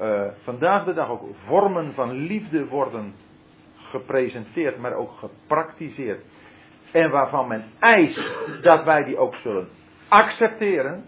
[0.00, 3.14] uh, vandaag de dag ook vormen van liefde worden
[3.76, 6.24] gepresenteerd, maar ook gepraktiseerd.
[6.92, 9.68] En waarvan men eist dat wij die ook zullen
[10.08, 11.04] accepteren.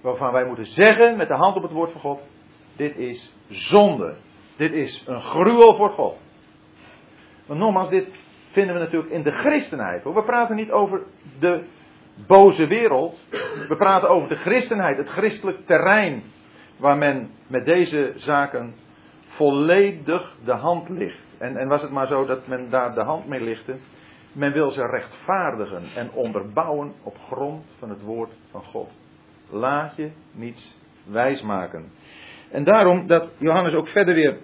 [0.00, 2.20] Waarvan wij moeten zeggen met de hand op het woord van God:
[2.76, 4.16] dit is zonde.
[4.56, 6.16] Dit is een gruwel voor God.
[7.46, 8.08] Want nogmaals, dit
[8.50, 10.04] vinden we natuurlijk in de christenheid.
[10.04, 11.02] We praten niet over
[11.38, 11.64] de
[12.26, 13.20] boze wereld.
[13.68, 16.22] We praten over de christenheid, het christelijk terrein.
[16.76, 18.74] Waar men met deze zaken
[19.26, 21.24] volledig de hand ligt.
[21.38, 23.76] En, en was het maar zo dat men daar de hand mee lichtte.
[24.32, 28.90] Men wil ze rechtvaardigen en onderbouwen op grond van het woord van God.
[29.50, 31.92] Laat je niets wijsmaken.
[32.50, 34.38] En daarom dat Johannes ook verder weer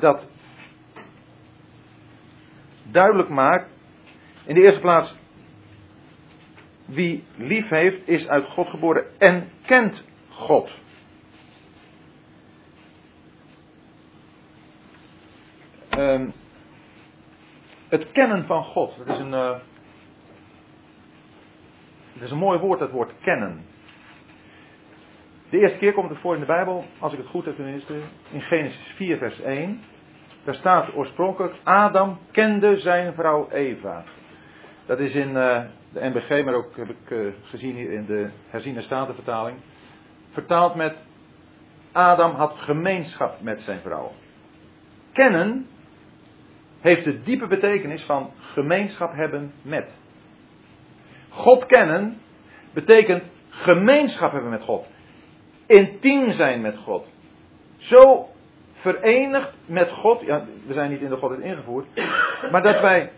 [0.00, 0.26] dat
[2.90, 3.70] duidelijk maakt.
[4.46, 5.18] In de eerste plaats,
[6.84, 10.70] wie lief heeft, is uit God geboren en kent God.
[15.98, 16.32] Um,
[17.88, 19.56] het kennen van God, dat is een, uh,
[22.12, 23.64] dat is een mooi woord, dat woord kennen.
[25.50, 27.94] De eerste keer komt het voor in de Bijbel, als ik het goed heb tenminste,
[28.30, 29.80] in Genesis 4 vers 1.
[30.44, 34.04] Daar staat oorspronkelijk, Adam kende zijn vrouw Eva.
[34.86, 38.30] Dat is in uh, de NBG, maar ook heb ik uh, gezien hier in de
[38.48, 39.58] herziene statenvertaling.
[40.30, 40.96] Vertaald met,
[41.92, 44.12] Adam had gemeenschap met zijn vrouw.
[45.12, 45.66] Kennen
[46.88, 49.90] heeft de diepe betekenis van gemeenschap hebben met.
[51.28, 52.20] God kennen
[52.72, 54.86] betekent gemeenschap hebben met God.
[55.66, 57.06] Intiem zijn met God.
[57.76, 58.28] Zo
[58.72, 60.20] verenigd met God.
[60.20, 61.86] Ja, we zijn niet in de Godheid ingevoerd.
[62.50, 63.10] Maar dat wij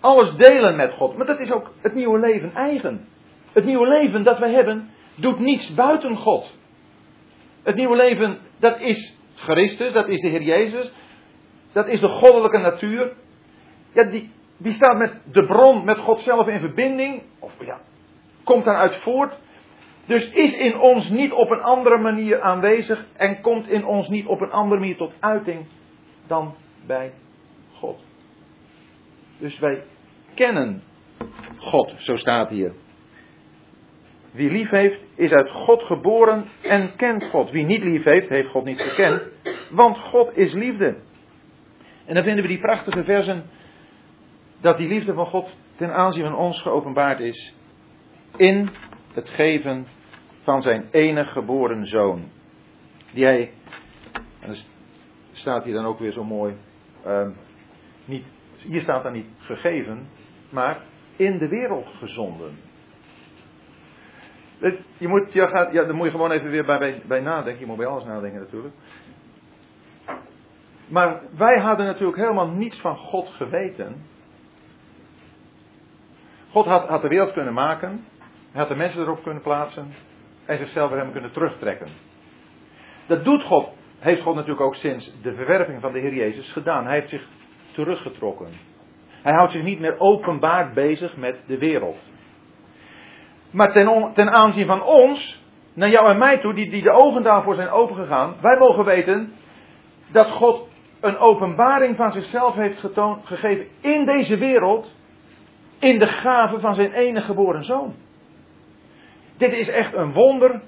[0.00, 1.16] alles delen met God.
[1.16, 3.08] Maar dat is ook het nieuwe leven eigen.
[3.52, 6.58] Het nieuwe leven dat wij hebben, doet niets buiten God.
[7.62, 10.92] Het nieuwe leven, dat is Christus, dat is de Heer Jezus.
[11.72, 13.12] Dat is de goddelijke natuur.
[13.92, 17.22] Ja, die, die staat met de bron, met God zelf in verbinding.
[17.38, 17.80] Of ja,
[18.44, 19.38] komt daaruit voort.
[20.06, 24.26] Dus is in ons niet op een andere manier aanwezig en komt in ons niet
[24.26, 25.66] op een andere manier tot uiting
[26.26, 26.54] dan
[26.86, 27.12] bij
[27.72, 28.04] God.
[29.38, 29.82] Dus wij
[30.34, 30.82] kennen
[31.58, 32.72] God, zo staat hier.
[34.30, 37.50] Wie lief heeft, is uit God geboren en kent God.
[37.50, 39.22] Wie niet lief heeft, heeft God niet gekend,
[39.70, 40.96] want God is liefde.
[42.10, 43.44] En dan vinden we die prachtige versen
[44.60, 47.54] dat die liefde van God ten aanzien van ons geopenbaard is
[48.36, 48.68] in
[49.12, 49.86] het geven
[50.42, 52.28] van zijn enige geboren zoon.
[53.12, 53.52] Die hij,
[54.40, 54.66] en dat
[55.32, 56.54] staat hier dan ook weer zo mooi,
[57.06, 57.28] uh,
[58.04, 58.24] niet,
[58.56, 60.08] hier staat dan niet gegeven,
[60.48, 60.80] maar
[61.16, 62.58] in de wereld gezonden.
[64.98, 67.60] Je moet, je gaat, ja, daar moet je gewoon even weer bij, bij nadenken.
[67.60, 68.74] Je moet bij alles nadenken natuurlijk.
[70.90, 73.96] Maar wij hadden natuurlijk helemaal niets van God geweten.
[76.50, 78.04] God had, de wereld kunnen maken.
[78.52, 79.92] Had de mensen erop kunnen plaatsen.
[80.46, 81.88] En zichzelf weer kunnen terugtrekken.
[83.06, 86.84] Dat doet God, heeft God natuurlijk ook sinds de verwerping van de Heer Jezus gedaan.
[86.84, 87.26] Hij heeft zich
[87.72, 88.48] teruggetrokken.
[89.22, 92.10] Hij houdt zich niet meer openbaar bezig met de wereld.
[93.50, 97.22] Maar ten, ten aanzien van ons, naar jou en mij toe, die, die de ogen
[97.22, 99.32] daarvoor zijn opengegaan, wij mogen weten
[100.12, 100.69] dat God
[101.00, 104.94] een openbaring van zichzelf heeft getoond, gegeven in deze wereld,
[105.78, 107.94] in de gave van zijn enige geboren zoon.
[109.36, 110.62] Dit is echt een wonder,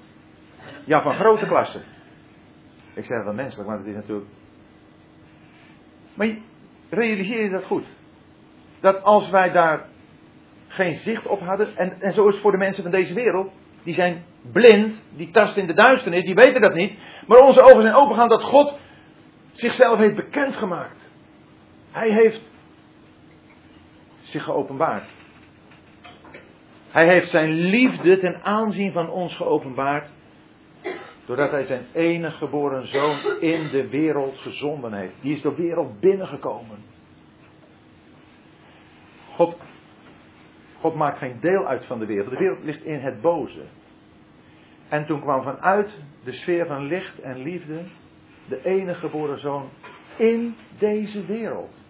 [0.85, 1.81] ja, van grote klasse.
[2.95, 4.29] Ik zeg wel menselijk, maar het is natuurlijk.
[6.15, 6.29] Maar
[6.91, 7.85] realiseer je dat goed?
[8.81, 9.87] Dat als wij daar
[10.69, 13.53] geen zicht op hadden, en, en zo is het voor de mensen van deze wereld,
[13.83, 17.83] die zijn blind, die tasten in de duisternis, die weten dat niet, maar onze ogen
[17.83, 18.79] zijn opengaan dat God
[19.53, 21.11] zichzelf heeft bekendgemaakt.
[21.91, 22.51] Hij heeft
[24.23, 25.09] zich geopenbaard.
[26.91, 30.09] Hij heeft zijn liefde ten aanzien van ons geopenbaard.
[31.25, 35.15] Doordat hij zijn enige geboren zoon in de wereld gezonden heeft.
[35.21, 36.79] Die is de wereld binnengekomen.
[39.35, 39.57] God,
[40.79, 42.31] God maakt geen deel uit van de wereld.
[42.31, 43.63] De wereld ligt in het boze.
[44.89, 47.81] En toen kwam vanuit de sfeer van licht en liefde
[48.49, 49.69] de enige geboren zoon
[50.17, 51.81] in deze wereld.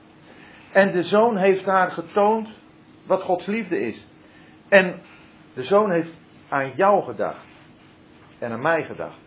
[0.72, 2.48] En de zoon heeft daar getoond
[3.06, 4.06] wat Gods liefde is.
[4.68, 5.00] En
[5.54, 6.12] de zoon heeft
[6.48, 7.46] aan jou gedacht.
[8.38, 9.18] En aan mij gedacht.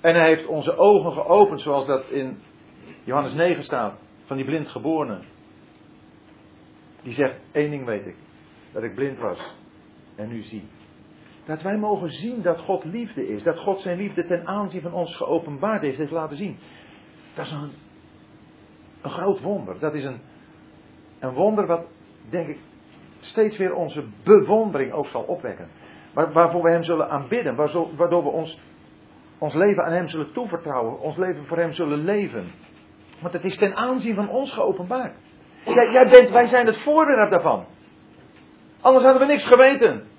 [0.00, 2.38] En hij heeft onze ogen geopend, zoals dat in
[3.04, 5.20] Johannes 9 staat, van die blindgeborene.
[7.02, 8.16] Die zegt, één ding weet ik,
[8.72, 9.56] dat ik blind was
[10.16, 10.68] en nu zie.
[11.44, 14.92] Dat wij mogen zien dat God liefde is, dat God zijn liefde ten aanzien van
[14.92, 16.58] ons geopenbaard heeft, heeft laten zien.
[17.34, 17.72] Dat is een,
[19.02, 19.78] een groot wonder.
[19.78, 20.20] Dat is een,
[21.18, 21.86] een wonder wat,
[22.30, 22.58] denk ik,
[23.20, 25.68] steeds weer onze bewondering ook zal opwekken.
[26.12, 27.54] Waar, waarvoor we Hem zullen aanbidden,
[27.96, 28.58] waardoor we ons,
[29.38, 32.44] ons leven aan Hem zullen toevertrouwen, ons leven voor Hem zullen leven.
[33.20, 35.16] Want het is ten aanzien van ons geopenbaard.
[35.64, 37.64] Jij, jij bent, wij zijn het voorwerp daarvan.
[38.80, 40.10] Anders hadden we niks geweten.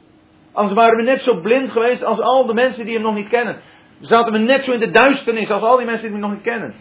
[0.53, 3.29] Anders waren we net zo blind geweest als al de mensen die hem nog niet
[3.29, 3.61] kennen.
[3.99, 6.41] Zaten we net zo in de duisternis als al die mensen die hem nog niet
[6.41, 6.73] kennen.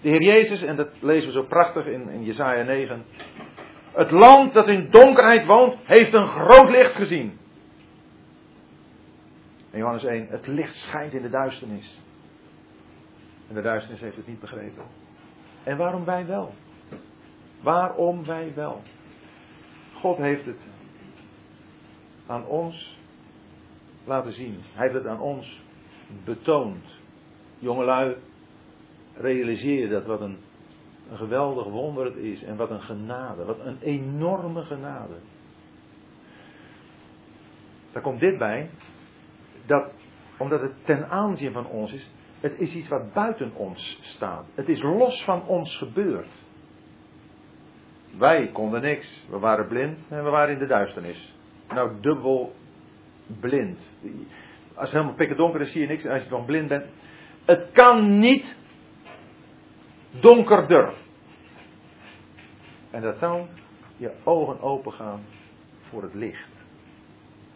[0.00, 3.04] De Heer Jezus, en dat lezen we zo prachtig in, in Jesaja 9.
[3.92, 7.38] Het land dat in donkerheid woont, heeft een groot licht gezien.
[9.70, 12.00] En Johannes 1, het licht schijnt in de duisternis.
[13.48, 14.82] En de duisternis heeft het niet begrepen.
[15.62, 16.54] En waarom wij wel?
[17.60, 18.82] Waarom wij wel?
[19.92, 20.60] God heeft het
[22.26, 22.98] aan ons
[24.10, 24.60] laten zien.
[24.72, 25.60] Hij heeft het aan ons
[26.24, 26.84] betoond.
[27.58, 28.16] Jongelui,
[29.16, 30.38] realiseer je dat wat een,
[31.10, 32.42] een geweldig wonder het is.
[32.42, 35.14] En wat een genade, wat een enorme genade.
[37.92, 38.70] Daar komt dit bij,
[39.66, 39.92] dat
[40.38, 44.44] omdat het ten aanzien van ons is, het is iets wat buiten ons staat.
[44.54, 46.28] Het is los van ons gebeurd.
[48.18, 49.24] Wij konden niks.
[49.30, 51.34] We waren blind en we waren in de duisternis.
[51.68, 52.54] Nou, dubbel
[53.40, 53.78] blind.
[54.74, 56.06] Als het helemaal pikken donker is, zie je niks.
[56.06, 56.84] Als je dan blind bent.
[57.44, 58.54] Het kan niet
[60.10, 60.92] donkerder.
[62.90, 63.48] En dat dan
[63.96, 65.24] je ogen open gaan
[65.88, 66.48] voor het licht.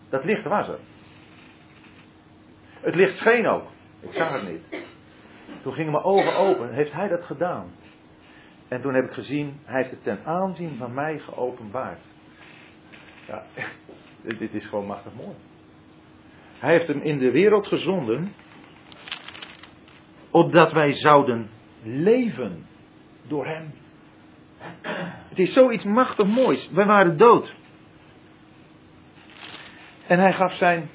[0.09, 0.79] Dat licht was er.
[2.81, 3.67] Het licht scheen ook.
[4.01, 4.87] Ik zag het niet.
[5.63, 6.75] Toen gingen mijn ogen open.
[6.75, 7.73] Heeft hij dat gedaan?
[8.69, 12.05] En toen heb ik gezien, hij heeft het ten aanzien van mij geopenbaard.
[13.27, 13.43] Ja,
[14.39, 15.35] dit is gewoon machtig mooi.
[16.59, 18.33] Hij heeft hem in de wereld gezonden,
[20.31, 21.51] opdat wij zouden
[21.83, 22.67] leven
[23.27, 23.73] door hem.
[25.29, 26.71] Het is zoiets machtig moois.
[26.73, 27.55] Wij waren dood.
[30.07, 30.89] En hij gaf zijn,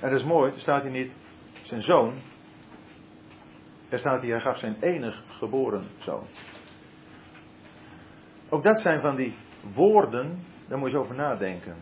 [0.00, 1.12] en dat is mooi, er staat hier niet
[1.62, 2.14] zijn zoon.
[3.88, 6.26] Er staat hier, hij gaf zijn enig geboren zoon.
[8.48, 9.34] Ook dat zijn van die
[9.74, 11.76] woorden, daar moet je over nadenken.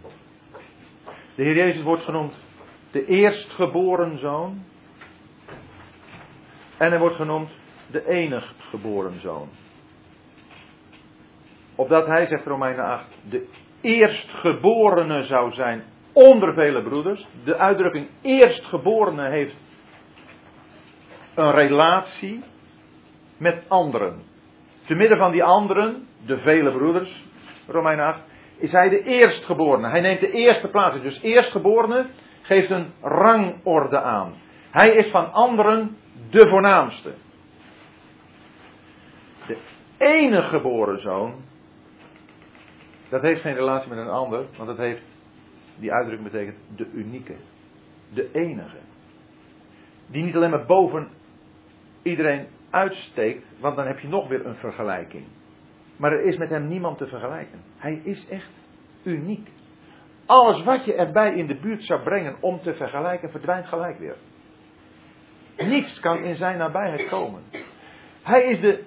[1.35, 2.35] De Heer Jezus wordt genoemd
[2.92, 4.62] de eerstgeboren zoon.
[6.78, 7.50] En hij wordt genoemd
[7.90, 9.48] de enig geboren zoon.
[11.74, 13.48] Opdat hij, zegt Romeinen 8, de
[13.81, 17.26] eerstgeborene zou zijn onder vele broeders.
[17.44, 19.57] De uitdrukking eerstgeborene heeft
[21.35, 22.44] een relatie
[23.38, 24.22] met anderen.
[24.87, 27.24] Te midden van die anderen, de vele broeders,
[27.66, 28.20] Romeinen 8,
[28.59, 29.88] is hij de eerstgeborene.
[29.88, 31.02] Hij neemt de eerste plaats.
[31.02, 32.07] Dus eerstgeborene
[32.42, 34.35] geeft een rangorde aan.
[34.70, 35.96] Hij is van anderen
[36.31, 37.12] de voornaamste.
[39.46, 39.57] De
[39.98, 41.35] enige geboren zoon,
[43.09, 45.02] dat heeft geen relatie met een ander, want dat heeft,
[45.78, 47.35] die uitdrukking betekent de unieke.
[48.14, 48.76] De enige.
[50.07, 51.09] Die niet alleen maar boven
[52.02, 55.24] iedereen uitsteekt, want dan heb je nog weer een vergelijking.
[55.96, 57.61] Maar er is met hem niemand te vergelijken.
[57.76, 58.50] Hij is echt
[59.02, 59.48] uniek.
[60.33, 64.16] Alles wat je erbij in de buurt zou brengen om te vergelijken, verdwijnt gelijk weer.
[65.57, 67.42] Niets kan in zijn nabijheid komen.
[68.23, 68.85] Hij is de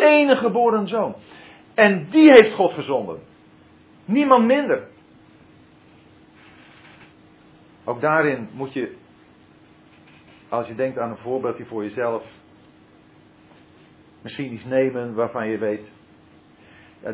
[0.00, 1.14] enige geboren zoon.
[1.74, 3.20] En die heeft God gezonden.
[4.04, 4.88] Niemand minder.
[7.84, 8.96] Ook daarin moet je,
[10.48, 12.24] als je denkt aan een voorbeeldje voor jezelf,
[14.22, 15.88] misschien iets nemen waarvan je weet,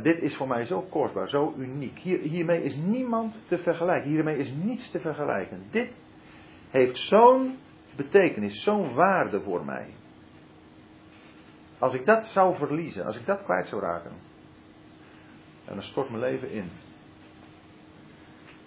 [0.01, 1.99] dit is voor mij zo kostbaar, zo uniek.
[1.99, 4.11] Hier, hiermee is niemand te vergelijken.
[4.11, 5.63] Hiermee is niets te vergelijken.
[5.71, 5.91] Dit
[6.71, 7.59] heeft zo'n
[7.97, 9.87] betekenis, zo'n waarde voor mij.
[11.79, 14.13] Als ik dat zou verliezen, als ik dat kwijt zou raken,
[15.65, 16.71] dan stort mijn leven in.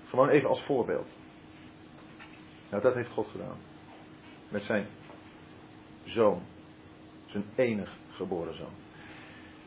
[0.09, 1.07] Gewoon even als voorbeeld.
[2.69, 3.57] Nou, dat heeft God gedaan.
[4.49, 4.87] Met zijn
[6.03, 6.41] zoon.
[7.25, 8.73] Zijn enig geboren zoon.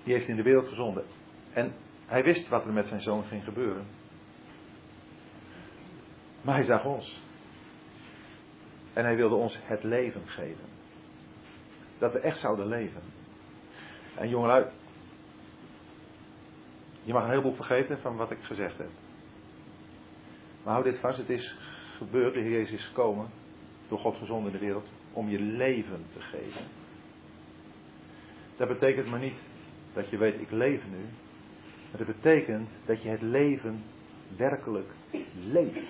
[0.05, 1.05] Die heeft in de wereld gezonden.
[1.53, 1.73] En
[2.07, 3.87] hij wist wat er met zijn zoon ging gebeuren.
[6.41, 7.23] Maar hij zag ons.
[8.93, 10.65] En hij wilde ons het leven geven.
[11.99, 13.03] Dat we echt zouden leven.
[14.15, 14.67] En jongelui,
[17.03, 18.91] je mag een heleboel vergeten van wat ik gezegd heb.
[20.63, 21.57] Maar hou dit vast, het is
[21.97, 23.31] gebeurd, de Jezus is gekomen,
[23.89, 26.65] door God gezonden in de wereld, om je leven te geven.
[28.57, 29.43] Dat betekent maar niet
[29.93, 31.05] dat je weet, ik leef nu.
[31.97, 33.82] Dat betekent dat je het leven
[34.36, 34.91] werkelijk
[35.53, 35.86] leeft.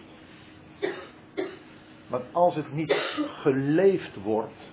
[2.09, 2.92] Want als het niet
[3.26, 4.70] geleefd wordt,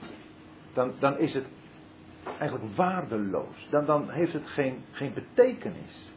[0.73, 1.45] dan, dan is het
[2.39, 3.67] eigenlijk waardeloos.
[3.69, 6.13] Dan, dan heeft het geen, geen betekenis.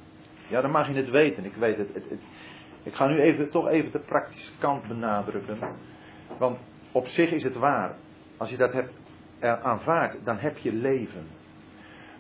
[0.48, 1.44] Ja, dan mag je het weten.
[1.44, 2.04] Ik weet het, het.
[2.82, 5.59] Ik ga nu even, toch even de praktische kant benadrukken.
[6.38, 6.59] Want
[6.92, 7.94] op zich is het waar.
[8.36, 8.92] Als je dat hebt
[9.40, 11.26] aanvaard, dan heb je leven.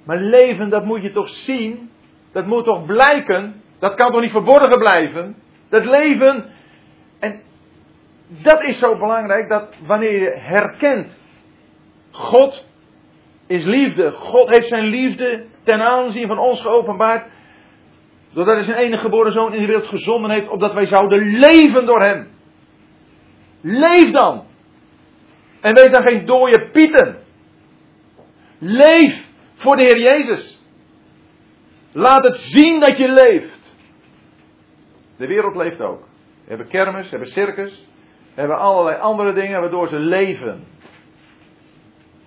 [0.04, 1.90] Maar leven, dat moet je toch zien.
[2.38, 3.62] Dat moet toch blijken.
[3.78, 5.36] Dat kan toch niet verborgen blijven.
[5.68, 6.44] Dat leven.
[7.20, 7.40] En
[8.28, 11.18] dat is zo belangrijk dat wanneer je herkent.
[12.10, 12.64] God
[13.46, 14.12] is liefde.
[14.12, 17.26] God heeft zijn liefde ten aanzien van ons geopenbaard.
[18.32, 21.86] Doordat hij zijn enige geboren zoon in de wereld gezonden heeft, opdat wij zouden leven
[21.86, 22.28] door hem.
[23.60, 24.44] Leef dan.
[25.60, 27.18] En wees dan geen dode pieten.
[28.58, 29.24] Leef
[29.54, 30.57] voor de Heer Jezus.
[31.92, 33.76] Laat het zien dat je leeft.
[35.16, 36.00] De wereld leeft ook.
[36.44, 37.88] We hebben kermis, hebben circus,
[38.34, 40.64] hebben allerlei andere dingen waardoor ze leven.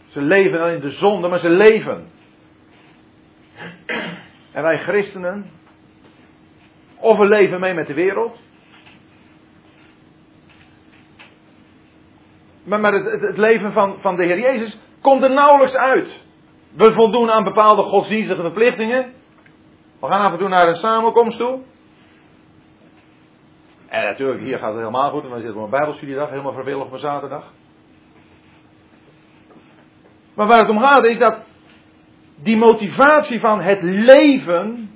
[0.08, 2.08] Ze leven dan in de zonde, maar ze leven.
[4.52, 5.50] En wij christenen,
[7.00, 8.40] of we leven mee met de wereld.
[12.64, 16.24] Maar, maar het, het, leven van, van de Heer Jezus komt er nauwelijks uit.
[16.76, 19.14] We voldoen aan bepaalde godsdienstige verplichtingen.
[20.02, 21.60] We gaan af en toe naar een samenkomst toe.
[23.88, 25.24] En natuurlijk, hier gaat het helemaal goed.
[25.24, 27.44] En dan zitten we een Bijbelstudiedag, helemaal vrijwillig op een zaterdag.
[30.34, 31.38] Maar waar het om gaat is dat
[32.36, 34.92] die motivatie van het leven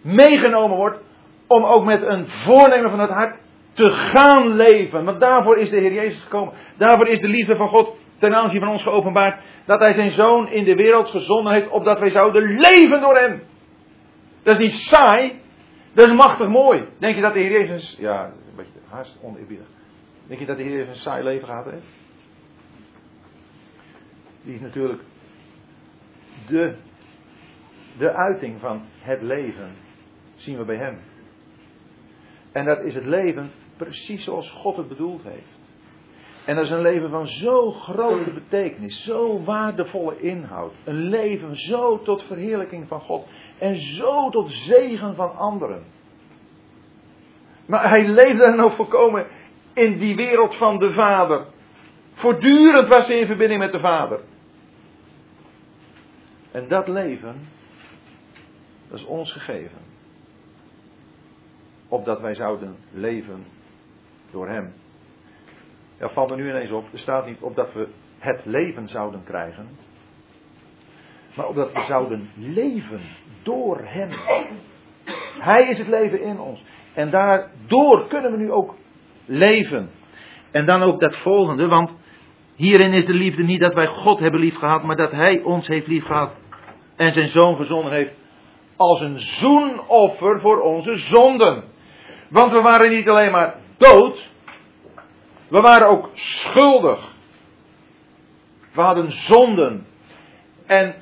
[0.00, 0.98] meegenomen wordt
[1.46, 3.38] om ook met een voornemen van het hart
[3.72, 5.04] te gaan leven.
[5.04, 6.54] Want daarvoor is de Heer Jezus gekomen.
[6.76, 9.40] Daarvoor is de liefde van God ten aanzien van ons geopenbaard.
[9.64, 13.42] Dat Hij zijn Zoon in de wereld gezonden heeft, opdat wij zouden leven door Hem.
[14.44, 15.40] Dat is niet saai,
[15.92, 16.88] dat is machtig mooi.
[16.98, 19.66] Denk je dat de Heer Jezus, ja, een beetje haast oneerbiedig.
[20.26, 21.86] Denk je dat de Heer een saai leven gehad heeft?
[24.42, 25.02] Die is natuurlijk
[26.46, 26.76] de,
[27.98, 29.72] de uiting van het leven,
[30.34, 30.98] zien we bij Hem.
[32.52, 35.53] En dat is het leven precies zoals God het bedoeld heeft.
[36.44, 40.72] En dat is een leven van zo grote betekenis, zo waardevolle inhoud.
[40.84, 43.26] Een leven zo tot verheerlijking van God
[43.58, 45.84] en zo tot zegen van anderen.
[47.66, 49.26] Maar hij leefde dan ook volkomen
[49.72, 51.46] in die wereld van de Vader.
[52.14, 54.20] Voortdurend was hij in verbinding met de Vader.
[56.50, 57.48] En dat leven,
[58.88, 59.78] dat is ons gegeven.
[61.88, 63.44] Opdat wij zouden leven
[64.30, 64.72] door Hem.
[65.98, 66.84] Ja, valt er nu ineens op.
[66.92, 67.88] Er staat niet opdat we
[68.18, 69.68] het leven zouden krijgen.
[71.34, 73.00] Maar opdat we zouden leven
[73.42, 74.10] door Hem.
[75.38, 76.62] Hij is het leven in ons.
[76.94, 78.74] En daardoor kunnen we nu ook
[79.26, 79.90] leven.
[80.50, 81.90] En dan ook dat volgende, want
[82.54, 85.66] hierin is de liefde niet dat wij God hebben lief gehad, maar dat Hij ons
[85.66, 86.32] heeft lief gehad
[86.96, 88.12] en zijn zoon gezonden heeft
[88.76, 91.64] als een zoenoffer voor onze zonden.
[92.28, 94.30] Want we waren niet alleen maar dood,
[95.48, 97.14] we waren ook schuldig.
[98.72, 99.86] We hadden zonden.
[100.66, 100.94] En,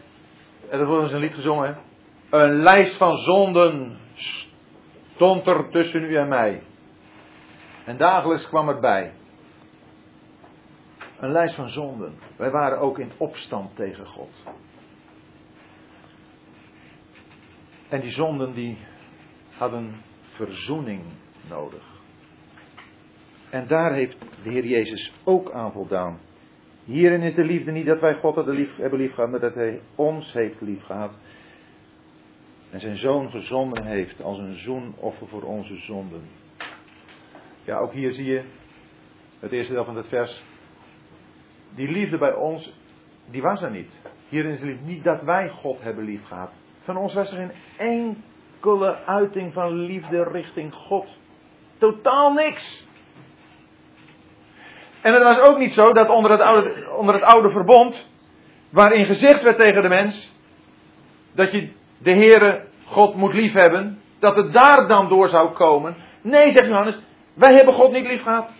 [0.70, 1.78] en dat wordt eens een lied gezongen,
[2.30, 3.98] een lijst van zonden
[5.14, 6.62] stond er tussen u en mij.
[7.84, 9.12] En dagelijks kwam het bij.
[11.20, 12.18] Een lijst van zonden.
[12.36, 14.44] Wij waren ook in opstand tegen God.
[17.88, 18.78] En die zonden die
[19.58, 20.02] hadden
[20.34, 21.02] verzoening
[21.48, 21.91] nodig.
[23.52, 26.18] En daar heeft de Heer Jezus ook aan voldaan.
[26.84, 30.32] Hierin is de liefde niet dat wij God hebben lief gehad, maar dat Hij ons
[30.32, 31.12] heeft lief gehad.
[32.70, 36.22] En zijn zoon gezonden heeft als een zoenoffer voor onze zonden.
[37.64, 38.42] Ja, ook hier zie je
[39.40, 40.42] het eerste deel van het vers.
[41.74, 42.78] Die liefde bij ons,
[43.30, 43.92] die was er niet.
[44.28, 46.50] Hierin is de liefde niet dat wij God hebben lief gehad.
[46.82, 51.06] Van ons was er geen enkele uiting van liefde richting God.
[51.78, 52.90] Totaal niks.
[55.02, 58.06] En het was ook niet zo dat onder het oude, onder het oude verbond,
[58.70, 60.32] waarin gezegd werd tegen de mens,
[61.34, 65.96] dat je de Heere God moet liefhebben, dat het daar dan door zou komen.
[66.22, 66.98] Nee, zegt Johannes,
[67.34, 68.50] wij hebben God niet lief gehad.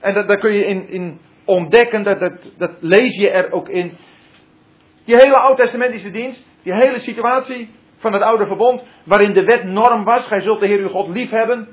[0.00, 3.68] En dat, daar kun je in, in ontdekken, dat, dat, dat lees je er ook
[3.68, 3.96] in.
[5.04, 10.04] Die hele oud-testamentische dienst, die hele situatie van het oude verbond, waarin de wet norm
[10.04, 11.68] was, gij zult de Heer uw God lief hebben.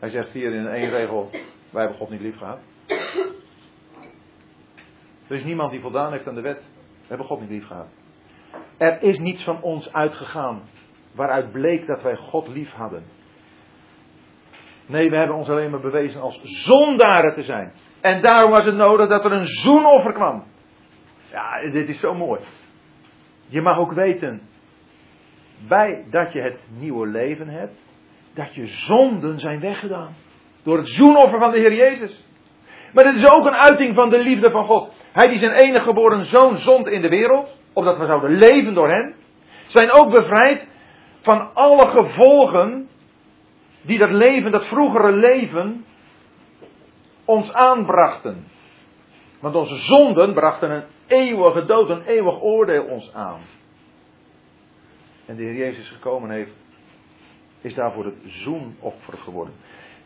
[0.00, 1.28] Hij zegt hier in één regel,
[1.70, 2.58] wij hebben God niet lief gehad.
[5.28, 6.62] Er is niemand die voldaan heeft aan de wet.
[7.00, 7.86] We hebben God niet lief gehad.
[8.76, 10.62] Er is niets van ons uitgegaan
[11.14, 13.02] waaruit bleek dat wij God lief hadden.
[14.86, 17.72] Nee, we hebben ons alleen maar bewezen als zondaren te zijn.
[18.00, 20.44] En daarom was het nodig dat er een zoenoffer kwam.
[21.30, 22.40] Ja, dit is zo mooi.
[23.46, 24.42] Je mag ook weten,
[25.68, 27.78] bij dat je het nieuwe leven hebt,
[28.34, 30.16] dat je zonden zijn weggedaan.
[30.62, 32.24] Door het zoenoffer van de Heer Jezus.
[32.92, 34.92] Maar dit is ook een uiting van de liefde van God.
[35.12, 38.88] Hij die zijn enige geboren zoon zond in de wereld, opdat we zouden leven door
[38.88, 39.14] hem,
[39.66, 40.68] zijn ook bevrijd
[41.20, 42.88] van alle gevolgen
[43.82, 45.84] die dat leven, dat vroegere leven,
[47.24, 48.46] ons aanbrachten.
[49.40, 53.40] Want onze zonden brachten een eeuwige dood, een eeuwig oordeel ons aan.
[55.26, 56.52] En de Heer Jezus gekomen heeft,
[57.60, 59.54] is daarvoor het zoenoffer geworden.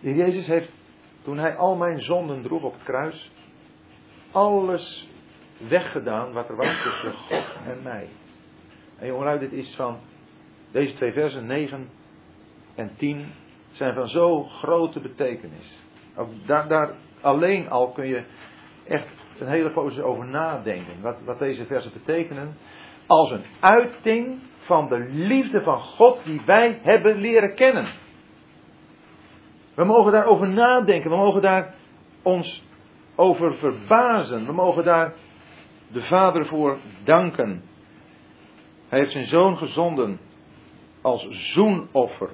[0.00, 0.72] Jezus heeft,
[1.22, 3.30] toen hij al mijn zonden droeg op het kruis,
[4.32, 5.08] alles
[5.68, 8.08] weggedaan wat er was tussen God en mij.
[8.98, 9.98] En jongelui, dit is van
[10.70, 11.88] deze twee versen, 9
[12.74, 13.26] en 10,
[13.72, 15.78] zijn van zo grote betekenis.
[16.46, 18.24] Daar, daar alleen al kun je
[18.86, 21.00] echt een hele poos over nadenken.
[21.00, 22.56] Wat, wat deze versen betekenen.
[23.06, 27.86] Als een uiting van de liefde van God die wij hebben leren kennen.
[29.74, 31.10] We mogen daarover nadenken.
[31.10, 31.74] We mogen daar
[32.22, 32.62] ons
[33.14, 34.46] over verbazen.
[34.46, 35.14] We mogen daar
[35.92, 37.62] de Vader voor danken.
[38.88, 40.20] Hij heeft zijn zoon gezonden
[41.00, 42.30] als zoenoffer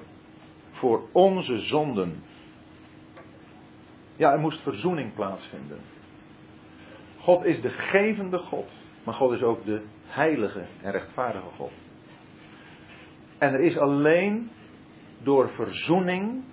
[0.71, 2.23] voor onze zonden.
[4.15, 5.79] Ja, er moest verzoening plaatsvinden.
[7.19, 8.69] God is de gevende God,
[9.03, 9.81] maar God is ook de
[10.13, 11.71] heilige en rechtvaardige God.
[13.37, 14.51] En er is alleen
[15.23, 16.43] door verzoening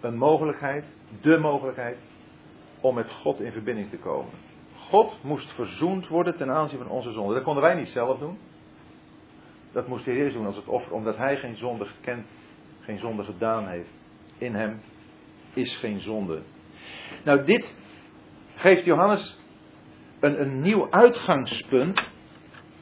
[0.00, 0.84] een mogelijkheid,
[1.20, 1.98] de mogelijkheid,
[2.80, 4.32] om met God in verbinding te komen.
[4.74, 7.34] God moest verzoend worden ten aanzien van onze zonde.
[7.34, 8.38] Dat konden wij niet zelf doen.
[9.72, 12.26] Dat moest de Heer doen als het offer, omdat Hij geen zonde gekend,
[12.80, 13.90] geen zonde gedaan heeft.
[14.38, 14.80] In Hem
[15.54, 16.42] is geen zonde.
[17.24, 17.74] Nou, dit
[18.54, 19.38] geeft Johannes
[20.20, 22.08] een, een nieuw uitgangspunt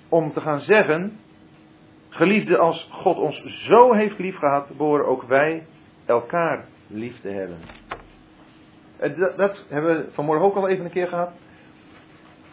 [0.08, 1.18] om te gaan zeggen,
[2.08, 5.66] geliefde als God ons zo heeft lief gehad, behoren ook wij
[6.06, 7.58] elkaar lief te hebben.
[9.18, 11.32] Dat, dat hebben we vanmorgen ook al even een keer gehad.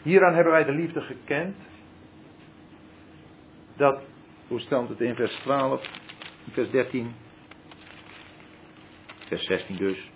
[0.01, 1.55] Hieraan hebben wij de liefde gekend.
[3.77, 4.01] Dat,
[4.47, 5.89] hoe stelt het in vers 12,
[6.51, 7.11] vers 13,
[9.27, 10.11] vers 16 dus.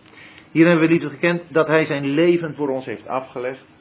[0.51, 3.76] Hier hebben we liefde gekend dat hij zijn leven voor ons heeft afgelegd.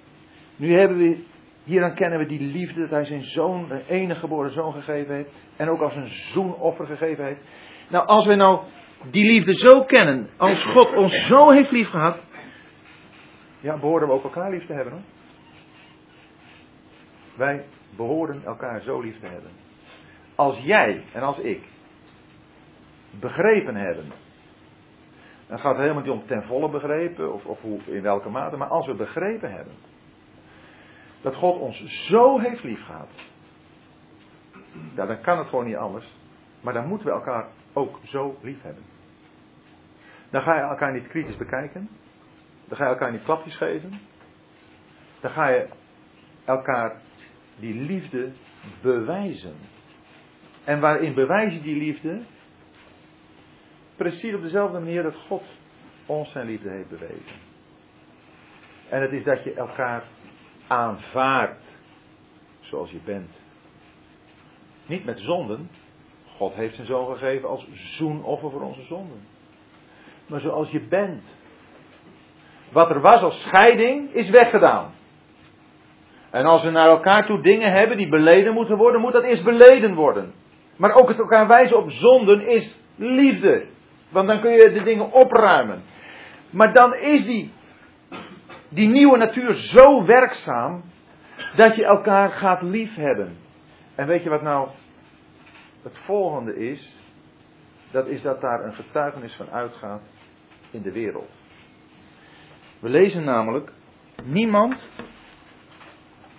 [0.57, 1.25] Nu hebben we,
[1.65, 5.31] hieraan kennen we die liefde dat hij zijn zoon, de enige geboren zoon gegeven heeft.
[5.57, 7.41] En ook als een zoenoffer gegeven heeft.
[7.89, 8.61] Nou, als we nou
[9.11, 12.25] die liefde zo kennen, als God ons zo heeft lief gehad.
[13.61, 15.03] Ja, behoren we ook elkaar lief te hebben hoor.
[17.37, 17.65] Wij
[17.97, 19.51] behoren elkaar zo lief te hebben.
[20.35, 21.63] Als jij en als ik
[23.21, 24.13] begrepen hebben
[25.47, 28.57] dan gaat het helemaal niet om ten volle begrepen of, of hoe, in welke mate,
[28.57, 29.73] maar als we begrepen hebben
[31.27, 33.09] dat God ons zo heeft lief gehad,
[34.95, 36.07] ja, dan kan het gewoon niet anders.
[36.61, 38.83] Maar dan moeten we elkaar ook zo lief hebben.
[40.31, 41.89] Dan ga je elkaar niet kritisch bekijken.
[42.65, 44.01] Dan ga je elkaar niet klapjes geven.
[45.21, 45.69] Dan ga je
[46.45, 47.01] elkaar
[47.57, 48.33] die liefde
[48.83, 49.57] bewijzen.
[50.65, 52.21] En waarin bewijs je die liefde?
[53.97, 55.45] Precies op dezelfde manier dat God
[56.07, 57.37] ons zijn liefde heeft bewezen.
[58.89, 60.05] En het is dat je elkaar
[60.67, 61.65] aanvaardt
[62.61, 63.31] zoals je bent.
[64.87, 65.71] Niet met zonden.
[66.37, 69.21] God heeft zijn zoon gegeven als zoenoffer voor onze zonden.
[70.27, 71.23] Maar zoals je bent.
[72.73, 74.95] Wat er was als scheiding is weggedaan.
[76.31, 79.45] En als we naar elkaar toe dingen hebben die beleden moeten worden, moet dat eerst
[79.45, 80.33] beleden worden.
[80.77, 83.67] Maar ook het elkaar wijzen op zonden is liefde.
[84.09, 85.83] Want dan kun je de dingen opruimen.
[86.51, 87.53] Maar dan is die,
[88.77, 90.83] die nieuwe natuur zo werkzaam
[91.55, 93.37] dat je elkaar gaat liefhebben.
[93.95, 94.69] En weet je wat nou
[95.83, 96.97] het volgende is?
[97.91, 100.01] Dat is dat daar een getuigenis van uitgaat
[100.71, 101.31] in de wereld.
[102.81, 103.73] We lezen namelijk,
[104.25, 104.89] niemand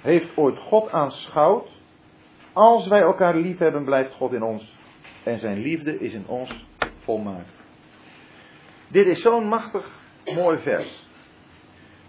[0.02, 1.70] heeft ooit God aanschouwd.
[2.54, 4.76] Als wij elkaar lief hebben, blijft God in ons.
[5.24, 6.66] En zijn liefde is in ons
[7.04, 7.52] volmaakt.
[8.88, 9.90] Dit is zo'n machtig
[10.36, 11.07] mooi vers.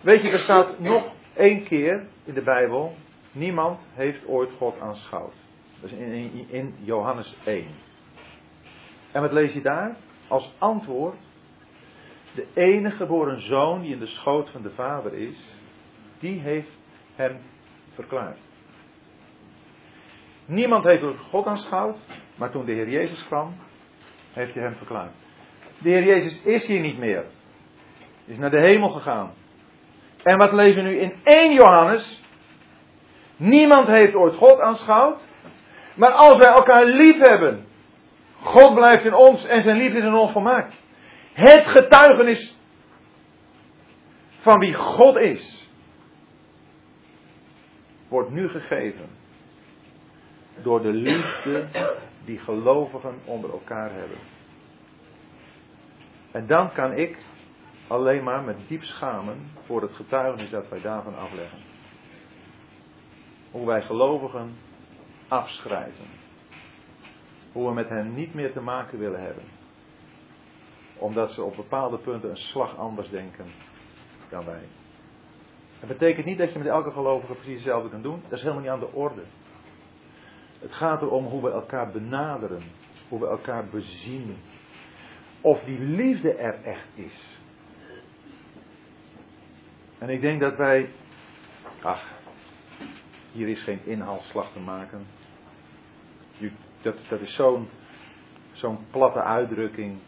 [0.01, 2.95] Weet je, er staat nog één keer in de Bijbel:
[3.33, 5.35] niemand heeft ooit God aanschouwd.
[5.81, 7.67] Dat is in, in, Johannes 1.
[9.13, 9.97] En wat lees je daar?
[10.29, 11.17] Als antwoord:
[12.35, 15.55] de enige geboren zoon die in de schoot van de Vader is,
[16.19, 16.79] die heeft
[17.15, 17.37] hem
[17.95, 18.39] verklaard.
[20.47, 21.97] Niemand heeft God aanschouwd,
[22.37, 23.55] maar toen de Heer Jezus kwam,
[24.33, 25.13] heeft hij hem verklaard.
[25.79, 27.25] De Heer Jezus is hier niet meer.
[28.25, 29.33] Is naar de hemel gegaan.
[30.29, 32.23] En wat lezen we nu in 1 Johannes?
[33.37, 35.21] Niemand heeft ooit God aanschouwd.
[35.95, 37.67] Maar als wij elkaar lief hebben,
[38.43, 40.75] God blijft in ons en zijn liefde is in ons volmaakt.
[41.33, 42.57] Het getuigenis
[44.41, 45.69] van wie God is,
[48.09, 49.09] wordt nu gegeven
[50.63, 51.67] door de liefde
[52.25, 54.19] die gelovigen onder elkaar hebben.
[56.33, 57.17] En dan kan ik
[57.89, 61.59] alleen maar met diep schamen voor het getuigenis dat wij daarvan afleggen.
[63.51, 64.55] Hoe wij gelovigen
[65.29, 66.07] afschrijven.
[67.53, 69.45] Hoe we met hen niet meer te maken willen hebben.
[70.99, 73.47] Omdat ze op bepaalde punten een slag anders denken
[74.29, 74.69] dan wij.
[75.81, 78.23] Dat betekent niet dat je met elke gelovige precies hetzelfde kan doen.
[78.23, 79.23] Dat is helemaal niet aan de orde.
[80.61, 82.63] Het gaat erom hoe we elkaar benaderen.
[83.09, 84.37] Hoe we elkaar bezien.
[85.41, 87.38] Of die liefde er echt is.
[89.99, 90.89] En ik denk dat wij.
[91.83, 92.05] Ach,
[93.33, 95.07] hier is geen inhaalslag te maken.
[96.83, 97.69] Dat, dat is zo'n
[98.53, 99.99] zo'n platte uitdrukking.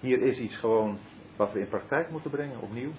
[0.00, 0.98] Hier is iets gewoon
[1.36, 2.90] wat we in praktijk moeten brengen, opnieuw.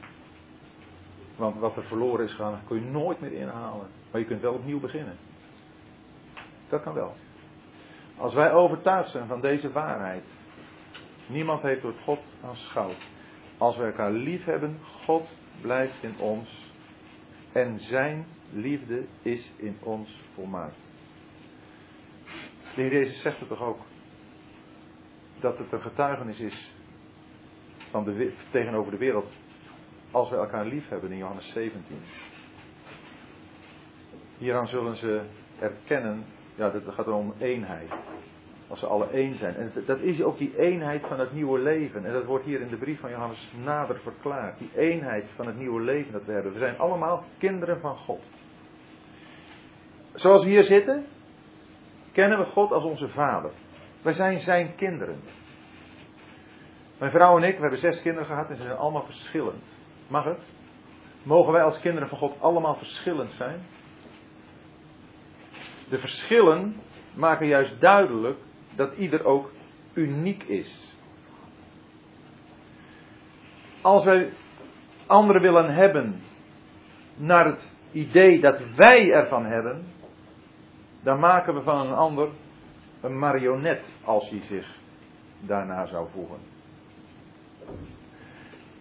[1.35, 3.87] Want wat er verloren is gegaan, kun je nooit meer inhalen.
[4.11, 5.17] Maar je kunt wel opnieuw beginnen.
[6.69, 7.15] Dat kan wel.
[8.17, 10.23] Als wij overtuigd zijn van deze waarheid.
[11.27, 13.07] Niemand heeft door God aanschouwd.
[13.57, 15.27] Als we elkaar lief hebben, God
[15.61, 16.71] blijft in ons.
[17.51, 20.75] En zijn liefde is in ons volmaakt.
[22.75, 23.79] De Heer Jezus zegt het toch ook.
[25.39, 26.71] Dat het een getuigenis is
[27.91, 29.31] van de, tegenover de wereld.
[30.11, 31.81] Als we elkaar lief hebben in Johannes 17.
[34.37, 35.21] Hieraan zullen ze
[35.59, 37.91] erkennen ja, dat gaat om eenheid.
[38.69, 39.55] Als ze alle één zijn.
[39.55, 42.05] En dat is ook die eenheid van het nieuwe leven.
[42.05, 44.57] En dat wordt hier in de brief van Johannes nader verklaard.
[44.59, 46.53] Die eenheid van het nieuwe leven dat we hebben.
[46.53, 48.23] We zijn allemaal kinderen van God.
[50.13, 51.05] Zoals we hier zitten,
[52.11, 53.51] kennen we God als onze vader.
[54.01, 55.19] Wij zijn zijn kinderen.
[56.97, 59.63] Mijn vrouw en ik, we hebben zes kinderen gehad en ze zijn allemaal verschillend.
[60.07, 60.41] Mag het?
[61.23, 63.61] Mogen wij als kinderen van God allemaal verschillend zijn?
[65.89, 66.75] De verschillen
[67.15, 68.37] maken juist duidelijk
[68.79, 69.51] dat ieder ook
[69.93, 70.97] uniek is.
[73.81, 74.29] Als wij
[75.07, 76.21] anderen willen hebben
[77.15, 79.85] naar het idee dat wij ervan hebben,
[81.03, 82.29] dan maken we van een ander
[83.01, 84.77] een marionet als hij zich
[85.39, 86.39] daarna zou voegen.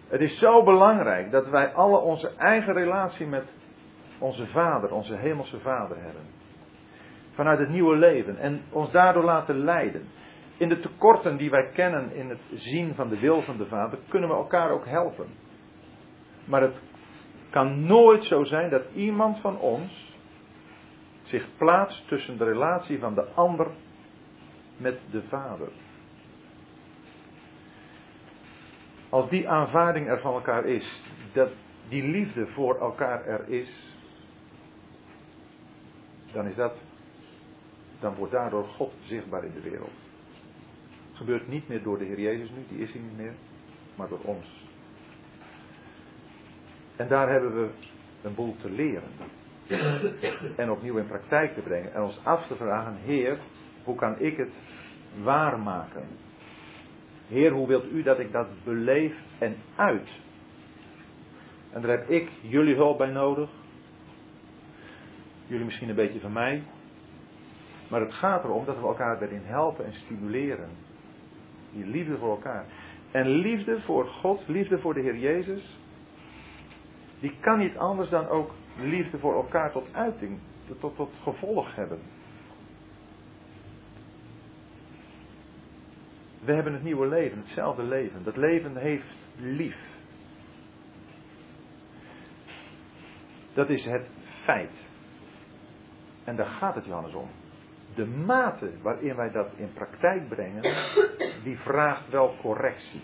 [0.07, 3.45] Het is zo belangrijk dat wij alle onze eigen relatie met
[4.19, 6.38] onze Vader, onze Hemelse Vader hebben
[7.39, 10.07] vanuit het nieuwe leven en ons daardoor laten leiden.
[10.57, 13.99] In de tekorten die wij kennen in het zien van de wil van de Vader,
[14.07, 15.27] kunnen we elkaar ook helpen.
[16.45, 16.81] Maar het
[17.49, 20.17] kan nooit zo zijn dat iemand van ons
[21.21, 23.67] zich plaatst tussen de relatie van de ander
[24.77, 25.69] met de Vader.
[29.09, 31.49] Als die aanvaarding er van elkaar is, dat
[31.89, 33.97] die liefde voor elkaar er is,
[36.33, 36.88] dan is dat
[37.99, 40.07] dan wordt daardoor God zichtbaar in de wereld.
[41.13, 43.33] Gebeurt niet meer door de Heer Jezus nu, die is hij niet meer,
[43.95, 44.67] maar door ons.
[46.95, 47.69] En daar hebben we
[48.21, 49.09] een boel te leren.
[50.55, 51.93] En opnieuw in praktijk te brengen.
[51.93, 53.37] En ons af te vragen, Heer,
[53.83, 54.53] hoe kan ik het
[55.23, 56.07] waarmaken?
[57.27, 60.09] Heer, hoe wilt u dat ik dat beleef en uit?
[61.71, 63.49] En daar heb ik jullie hulp bij nodig.
[65.47, 66.63] Jullie misschien een beetje van mij.
[67.89, 70.69] Maar het gaat erom dat we elkaar erin helpen en stimuleren.
[71.71, 72.65] Die liefde voor elkaar.
[73.11, 75.79] En liefde voor God, liefde voor de Heer Jezus,
[77.19, 80.39] die kan niet anders dan ook liefde voor elkaar tot uiting,
[80.79, 81.99] tot, tot gevolg hebben.
[86.39, 88.23] We hebben het nieuwe leven, hetzelfde leven.
[88.23, 89.77] Dat leven heeft lief.
[93.53, 94.07] Dat is het
[94.43, 94.71] feit.
[96.23, 97.29] En daar gaat het Johannes om
[97.99, 100.61] de mate waarin wij dat in praktijk brengen,
[101.43, 103.01] die vraagt wel correctie.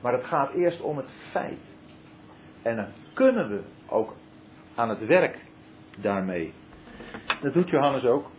[0.00, 1.60] Maar het gaat eerst om het feit.
[2.62, 4.14] En dan kunnen we ook
[4.74, 5.38] aan het werk
[5.98, 6.52] daarmee.
[7.40, 8.30] Dat doet Johannes ook.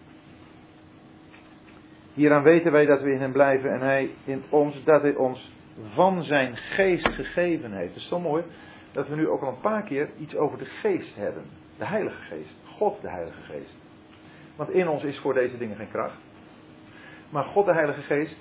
[2.14, 5.51] Hieraan weten wij dat we in hem blijven en hij in ons, dat hij ons
[5.93, 7.93] van zijn geest gegeven heeft.
[7.93, 8.43] Het is zo mooi
[8.91, 11.43] dat we nu ook al een paar keer iets over de geest hebben.
[11.78, 12.55] de Heilige Geest.
[12.66, 13.82] God de Heilige Geest.
[14.56, 16.18] Want in ons is voor deze dingen geen kracht.
[17.30, 18.38] Maar God de Heilige Geest,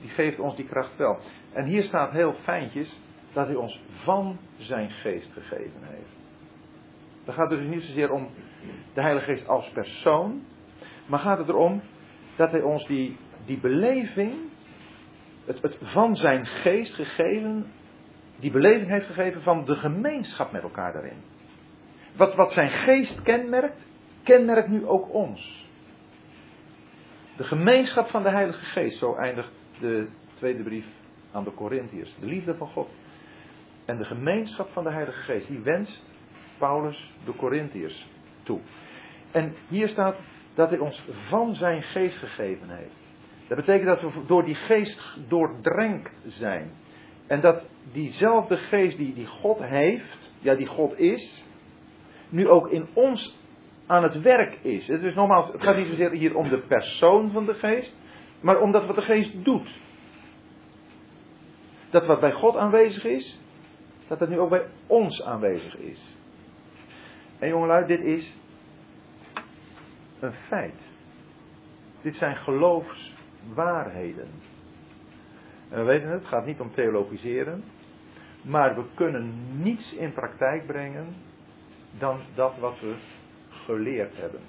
[0.00, 1.18] die geeft ons die kracht wel.
[1.52, 3.00] En hier staat heel fijntjes
[3.32, 6.20] dat hij ons van zijn geest gegeven heeft.
[7.24, 8.28] Dan gaat het dus niet zozeer om
[8.94, 10.42] de Heilige Geest als persoon,
[11.06, 11.80] maar gaat het erom
[12.36, 14.34] dat hij ons die, die beleving,
[15.44, 17.72] het, het van zijn geest gegeven,
[18.38, 21.22] die beleving heeft gegeven van de gemeenschap met elkaar daarin.
[22.16, 23.86] Wat, wat zijn geest kenmerkt,
[24.22, 25.66] kenmerkt nu ook ons.
[27.36, 30.86] De gemeenschap van de Heilige Geest, zo eindigt de tweede brief
[31.32, 32.14] aan de Corinthiërs.
[32.20, 32.88] De liefde van God.
[33.84, 36.04] En de gemeenschap van de Heilige Geest, die wenst
[36.58, 38.06] Paulus de Corinthiërs
[38.42, 38.60] toe.
[39.30, 40.16] En hier staat
[40.54, 43.00] dat hij ons van zijn geest gegeven heeft.
[43.48, 46.70] Dat betekent dat we door die geest doordrenkt zijn.
[47.26, 51.44] En dat diezelfde geest die, die God heeft, ja die God is,
[52.28, 53.38] nu ook in ons
[53.86, 54.86] aan het werk is.
[54.86, 57.96] Het, is nogmaals, het gaat niet zozeer hier om de persoon van de geest,
[58.40, 59.80] maar om dat wat de geest doet.
[61.90, 63.40] Dat wat bij God aanwezig is,
[64.08, 66.16] dat het nu ook bij ons aanwezig is.
[67.38, 68.38] En jongelui, dit is
[70.20, 70.80] een feit.
[72.02, 74.28] Dit zijn geloofswaarheden.
[75.68, 77.64] En we weten het, het gaat niet om theologiseren.
[78.42, 81.14] Maar we kunnen niets in praktijk brengen
[81.98, 82.94] dan dat wat we
[83.64, 84.40] geleerd hebben.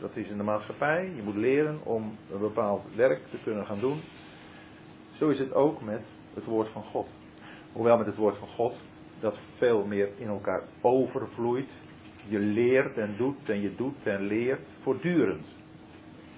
[0.00, 1.12] Dat is in de maatschappij.
[1.16, 4.00] Je moet leren om een bepaald werk te kunnen gaan doen.
[5.18, 6.02] Zo is het ook met
[6.34, 7.06] het woord van God.
[7.72, 8.74] Hoewel met het woord van God
[9.20, 11.70] dat veel meer in elkaar overvloeit.
[12.28, 15.46] Je leert en doet en je doet en leert voortdurend.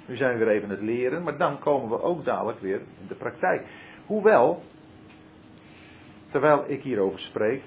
[0.06, 3.06] Nu zijn we weer even het leren, maar dan komen we ook dadelijk weer in
[3.08, 3.66] de praktijk.
[4.06, 4.62] Hoewel,
[6.30, 7.62] terwijl ik hierover spreek,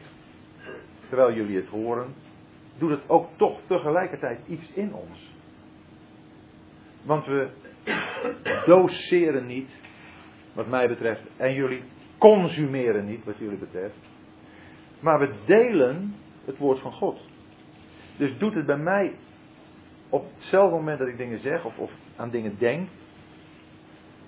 [1.07, 2.13] terwijl jullie het horen,
[2.78, 5.34] doet het ook toch tegelijkertijd iets in ons.
[7.03, 7.49] Want we
[8.65, 9.69] doseren niet,
[10.53, 11.84] wat mij betreft, en jullie
[12.17, 13.97] consumeren niet, wat jullie betreft.
[14.99, 16.15] Maar we delen
[16.45, 17.19] het woord van God.
[18.17, 19.13] Dus doet het bij mij
[20.09, 22.89] op hetzelfde moment dat ik dingen zeg of, of aan dingen denk,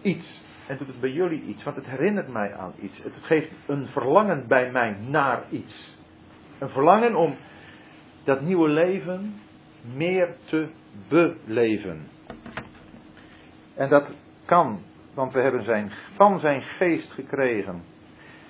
[0.01, 0.45] iets.
[0.67, 3.03] En doet het bij jullie iets, want het herinnert mij aan iets.
[3.03, 5.97] Het geeft een verlangen bij mij naar iets.
[6.59, 7.35] Een verlangen om
[8.27, 9.41] dat nieuwe leven
[9.95, 10.67] meer te
[11.07, 12.07] beleven.
[13.75, 14.79] En dat kan,
[15.13, 17.83] want we hebben zijn, van zijn geest gekregen.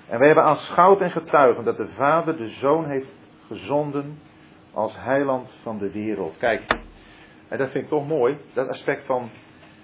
[0.08, 3.14] En we hebben aanschouwd en getuigen dat de Vader de Zoon heeft
[3.46, 4.18] gezonden
[4.72, 6.36] als heiland van de wereld.
[6.38, 6.62] Kijk,
[7.48, 9.30] en dat vind ik toch mooi, dat aspect van,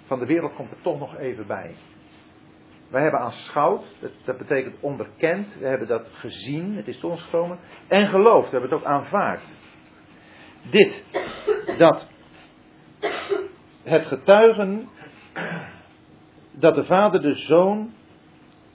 [0.07, 1.75] van de wereld komt er toch nog even bij.
[2.91, 7.23] Wij hebben aanschouwd, dat, dat betekent onderkend, we hebben dat gezien, het is tot ons
[7.23, 9.63] gekomen, en geloofd, we hebben het ook aanvaard.
[10.71, 11.03] Dit,
[11.79, 12.07] dat
[13.83, 14.89] het getuigen
[16.51, 17.93] dat de Vader de Zoon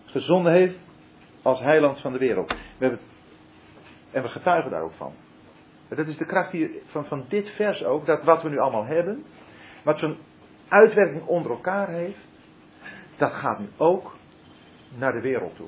[0.05, 0.77] gezonden heeft
[1.41, 2.49] als heiland van de wereld.
[2.49, 2.99] We hebben,
[4.11, 5.13] en we getuigen daar ook van.
[5.89, 8.85] Dat is de kracht hier van, van dit vers ook, dat wat we nu allemaal
[8.85, 9.23] hebben,
[9.83, 10.17] wat zo'n
[10.67, 12.27] uitwerking onder elkaar heeft,
[13.17, 14.15] dat gaat nu ook
[14.97, 15.67] naar de wereld toe.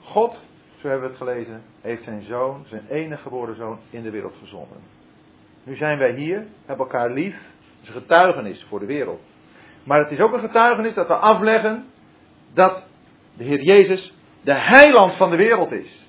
[0.00, 0.42] God,
[0.82, 4.34] zo hebben we het gelezen, heeft zijn zoon, zijn enige geboren zoon, in de wereld
[4.38, 4.76] gezonden.
[5.62, 9.20] Nu zijn wij hier, hebben elkaar lief, het is een getuigenis voor de wereld.
[9.84, 11.84] Maar het is ook een getuigenis dat we afleggen
[12.52, 12.86] dat
[13.36, 16.06] de Heer Jezus de heiland van de wereld is.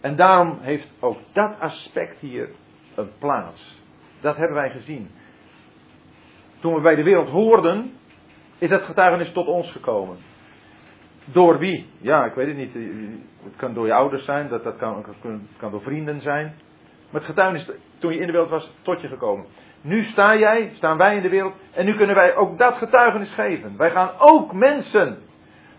[0.00, 2.48] En daarom heeft ook dat aspect hier
[2.94, 3.80] een plaats.
[4.20, 5.10] Dat hebben wij gezien.
[6.60, 7.92] Toen we bij de wereld hoorden,
[8.58, 10.16] is dat getuigenis tot ons gekomen.
[11.24, 11.86] Door wie?
[12.00, 12.74] Ja, ik weet het niet.
[13.42, 15.04] Het kan door je ouders zijn, dat, dat kan,
[15.58, 16.54] kan, door vrienden zijn.
[17.10, 19.46] Maar het getuigenis toen je in de wereld was, tot je gekomen.
[19.80, 23.34] Nu sta jij, staan wij in de wereld en nu kunnen wij ook dat getuigenis
[23.34, 23.76] geven.
[23.76, 25.18] Wij gaan ook mensen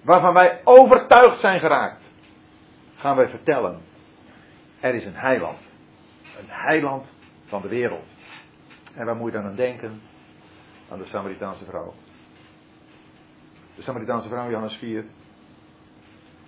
[0.02, 2.04] waarvan wij overtuigd zijn geraakt,
[2.96, 3.82] gaan wij vertellen.
[4.80, 5.58] Er is een heiland.
[6.40, 7.06] Een heiland
[7.46, 8.08] van de wereld.
[8.96, 10.02] En waar moet je dan aan denken?
[10.90, 11.94] Aan de Samaritaanse vrouw.
[13.76, 15.06] De Samaritaanse vrouw, Johannes 4.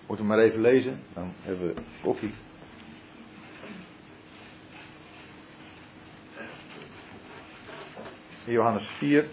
[0.07, 2.33] Moeten we maar even lezen, dan hebben we koffie.
[8.45, 9.25] Johannes 4,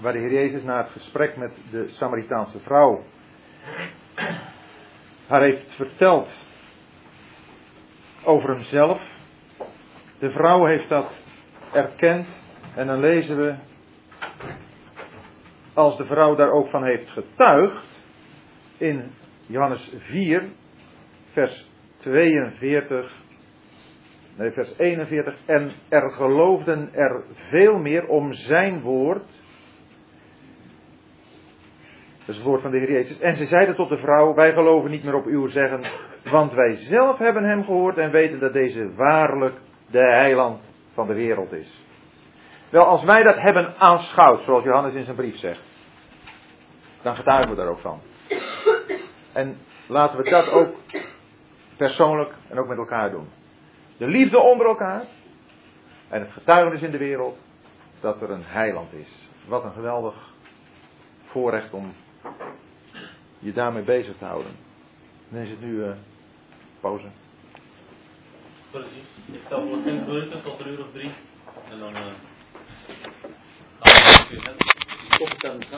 [0.00, 3.04] waar de Heer Jezus na het gesprek met de Samaritaanse vrouw
[5.28, 6.28] haar heeft verteld
[8.24, 9.00] over hemzelf.
[10.18, 11.12] De vrouw heeft dat
[11.72, 12.26] erkend
[12.74, 13.54] en dan lezen we,
[15.74, 17.97] als de vrouw daar ook van heeft getuigd,
[18.78, 19.10] in
[19.46, 20.48] Johannes 4,
[21.32, 23.12] vers 42,
[24.36, 25.34] nee, vers 41.
[25.46, 29.26] En er geloofden er veel meer om zijn woord.
[32.18, 33.20] Dat is het woord van de Heer Jezus.
[33.20, 35.80] En ze zeiden tot de vrouw: Wij geloven niet meer op uw zeggen,
[36.30, 39.56] want wij zelf hebben hem gehoord en weten dat deze waarlijk
[39.90, 40.60] de heiland
[40.94, 41.86] van de wereld is.
[42.70, 45.62] Wel, als wij dat hebben aanschouwd, zoals Johannes in zijn brief zegt,
[47.02, 48.00] dan getuigen we daar ook van.
[49.38, 50.74] En laten we dat ook
[51.76, 53.28] persoonlijk en ook met elkaar doen.
[53.96, 55.04] De liefde onder elkaar
[56.08, 57.38] en het getuigenis in de wereld
[58.00, 59.08] dat er een heiland is.
[59.46, 60.14] Wat een geweldig
[61.26, 61.92] voorrecht om
[63.38, 64.52] je daarmee bezig te houden.
[65.28, 65.90] Dan is het nu uh,
[66.80, 67.06] pauze.
[68.70, 69.08] Precies.
[69.26, 71.10] Ik stel voor 20 minuten tot een uur of drie.
[71.70, 71.92] En dan.
[71.92, 72.02] Uh,